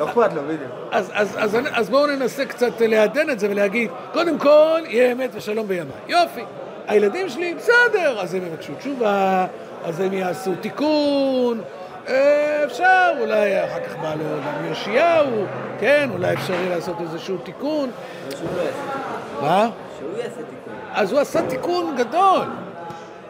לא 0.00 0.04
אכפת 0.04 0.32
לו, 0.32 0.42
בדיוק. 0.42 0.70
אז, 0.90 1.10
אז, 1.14 1.36
אז, 1.38 1.56
אז 1.72 1.90
בואו 1.90 2.06
ננסה 2.06 2.44
קצת 2.44 2.80
לעדן 2.80 3.30
את 3.30 3.40
זה 3.40 3.50
ולהגיד, 3.50 3.90
קודם 4.12 4.38
כל, 4.38 4.80
יהיה 4.88 5.12
אמת 5.12 5.30
ושלום 5.32 5.68
בימיי. 5.68 5.92
יופי. 6.08 6.40
הילדים 6.86 7.28
שלי, 7.28 7.54
בסדר, 7.54 8.20
אז 8.20 8.34
הם 8.34 8.46
יבקשו 8.46 8.72
תשובה, 8.78 9.46
אז 9.84 10.00
הם 10.00 10.12
יעשו 10.12 10.52
תיקון, 10.60 11.60
אה, 12.08 12.64
אפשר, 12.64 13.12
אולי 13.20 13.64
אחר 13.64 13.80
כך 13.80 13.96
בא 13.96 14.14
לו 14.14 14.24
גם 14.46 14.64
יאשיהו, 14.70 15.44
כן, 15.80 16.10
אולי 16.12 16.34
אפשר 16.34 16.52
יהיה 16.52 16.76
לעשות 16.76 16.96
איזשהו 17.00 17.38
תיקון. 17.38 17.90
שהוא 18.30 18.48
לא 18.56 18.60
יעשה 18.62 18.72
תיקון. 18.72 19.48
מה? 19.48 19.70
שהוא 19.98 20.16
יעשה 20.16 20.36
תיקון. 20.36 20.74
אז 20.92 21.12
הוא 21.12 21.20
עשה 21.20 21.46
תיקון 21.48 21.96
גדול. 21.96 22.46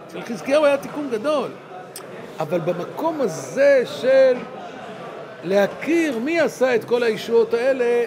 אצל 0.06 0.20
חזקיהו 0.20 0.64
היה 0.64 0.76
תיקון 0.76 1.08
גדול. 1.12 1.48
אבל 2.40 2.60
במקום 2.60 3.20
הזה 3.20 3.82
של 3.84 4.36
להכיר 5.44 6.18
מי 6.18 6.40
עשה 6.40 6.74
את 6.74 6.84
כל 6.84 7.02
הישועות 7.02 7.54
האלה, 7.54 8.04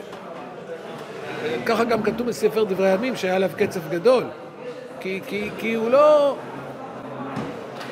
ככה 1.65 1.83
גם 1.83 2.03
כתוב 2.03 2.27
בספר 2.27 2.63
דברי 2.63 2.89
הימים 2.89 3.15
שהיה 3.15 3.35
עליו 3.35 3.49
קצף 3.57 3.81
גדול. 3.89 4.23
כי, 4.99 5.21
כי, 5.27 5.49
כי 5.57 5.73
הוא 5.73 5.89
לא, 5.89 6.35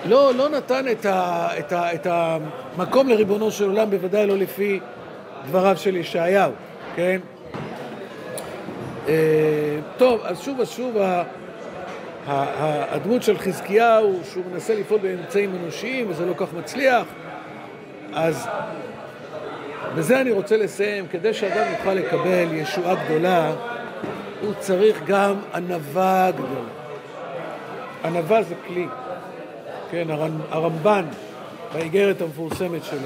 לא, 0.05 0.33
לא 0.35 0.49
נתן 0.49 0.87
את, 0.91 1.05
ה, 1.05 1.47
את, 1.59 1.71
ה, 1.71 1.93
את 1.93 2.07
המקום 2.09 3.09
לריבונו 3.09 3.51
של 3.51 3.69
עולם, 3.69 3.89
בוודאי 3.89 4.27
לא 4.27 4.37
לפי 4.37 4.79
דבריו 5.47 5.77
של 5.77 5.95
ישעיהו, 5.95 6.51
כן? 6.95 7.19
אה, 9.07 9.13
טוב, 9.97 10.21
אז 10.23 10.41
שוב 10.41 10.59
ושוב 10.59 10.97
הדמות 12.27 13.23
של 13.23 13.37
חזקיהו, 13.37 14.19
שהוא 14.31 14.43
מנסה 14.51 14.75
לפעול 14.75 14.99
באמצעים 14.99 15.55
אנושיים 15.55 16.09
וזה 16.09 16.25
לא 16.25 16.33
כך 16.37 16.53
מצליח, 16.53 17.03
אז 18.13 18.47
בזה 19.95 20.21
אני 20.21 20.31
רוצה 20.31 20.57
לסיים. 20.57 21.07
כדי 21.07 21.33
שאדם 21.33 21.71
יוכל 21.71 21.93
לקבל 21.93 22.47
ישועה 22.51 22.95
גדולה, 23.05 23.51
הוא 24.41 24.53
צריך 24.59 25.01
גם 25.05 25.35
ענווה 25.53 26.31
גדולה. 26.31 26.69
ענווה 28.05 28.43
זה 28.43 28.55
כלי. 28.67 28.87
כן, 29.91 30.07
הרמ- 30.09 30.53
הרמב"ן, 30.55 31.05
באיגרת 31.73 32.21
המפורסמת 32.21 32.83
שלו, 32.83 32.99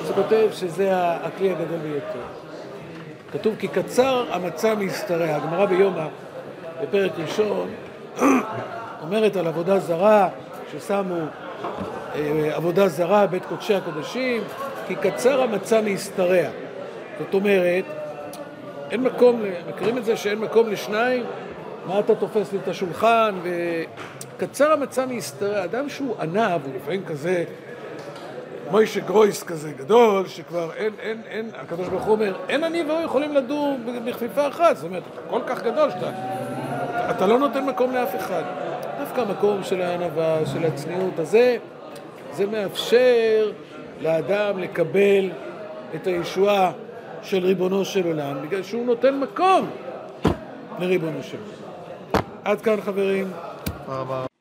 אז 0.00 0.08
הוא 0.10 0.16
כותב 0.16 0.48
שזה 0.52 0.90
הכלי 0.94 1.50
הגדול 1.50 1.78
ביותר. 1.78 2.24
כתוב 3.32 3.54
כי 3.58 3.68
קצר 3.68 4.24
המצע 4.30 4.74
משתרע. 4.74 5.34
הגמרא 5.36 5.66
ביומא, 5.66 6.06
בפרק 6.82 7.12
ראשון, 7.18 7.68
אומרת 9.02 9.36
על 9.36 9.46
עבודה 9.46 9.78
זרה, 9.78 10.28
ששמו 10.72 11.14
אה, 12.14 12.50
עבודה 12.54 12.88
זרה, 12.88 13.26
בית 13.26 13.44
קודשי 13.46 13.74
הקודשים, 13.74 14.42
כי 14.86 14.94
קצר 14.94 15.42
המצע 15.42 15.80
משתרע. 15.80 16.48
זאת 17.18 17.34
אומרת, 17.34 17.84
אין 18.90 19.02
מקום, 19.02 19.42
מכירים 19.68 19.98
את 19.98 20.04
זה 20.04 20.16
שאין 20.16 20.38
מקום 20.38 20.70
לשניים? 20.70 21.24
מה 21.86 21.98
אתה 21.98 22.14
תופס 22.14 22.52
לי 22.52 22.58
את 22.62 22.68
השולחן? 22.68 23.34
וקצר 23.42 24.72
המצע 24.72 25.06
מהסתרע, 25.06 25.64
אדם 25.64 25.88
שהוא 25.88 26.14
ענב, 26.20 26.60
הוא 26.64 26.72
לפעמים 26.76 27.04
כזה, 27.04 27.44
מוישה 28.70 29.00
גרויס 29.00 29.42
כזה 29.42 29.72
גדול, 29.72 30.26
שכבר 30.26 30.70
אין, 30.76 30.92
אין, 31.00 31.20
אין, 31.28 31.50
הקדוש 31.54 31.88
ברוך 31.88 32.02
הוא 32.02 32.12
אומר, 32.12 32.36
אין 32.48 32.64
אני 32.64 32.82
והוא 32.82 33.00
יכולים 33.00 33.34
לדור 33.34 33.76
בכפיפה 34.06 34.48
אחת, 34.48 34.76
זאת 34.76 34.84
אומרת, 34.84 35.02
אתה 35.12 35.20
כל 35.30 35.40
כך 35.46 35.62
גדול 35.62 35.90
שאתה, 35.90 36.10
אתה 37.10 37.26
לא 37.26 37.38
נותן 37.38 37.64
מקום 37.64 37.94
לאף 37.94 38.16
אחד. 38.16 38.42
דווקא 38.98 39.20
המקום 39.20 39.64
של 39.64 39.82
הענווה, 39.82 40.38
של 40.52 40.64
הצניעות 40.64 41.18
הזה, 41.18 41.56
זה 42.32 42.46
מאפשר 42.46 43.52
לאדם 44.00 44.58
לקבל 44.58 45.30
את 45.94 46.06
הישועה 46.06 46.72
של 47.22 47.44
ריבונו 47.44 47.84
של 47.84 48.06
עולם, 48.06 48.42
בגלל 48.42 48.62
שהוא 48.62 48.86
נותן 48.86 49.18
מקום 49.18 49.70
לריבונו 50.78 51.22
של 51.22 51.36
עולם. 51.36 52.22
עד 52.44 52.60
כאן 52.60 52.80
חברים. 52.80 53.30
תודה 53.86 53.98
רבה. 53.98 54.35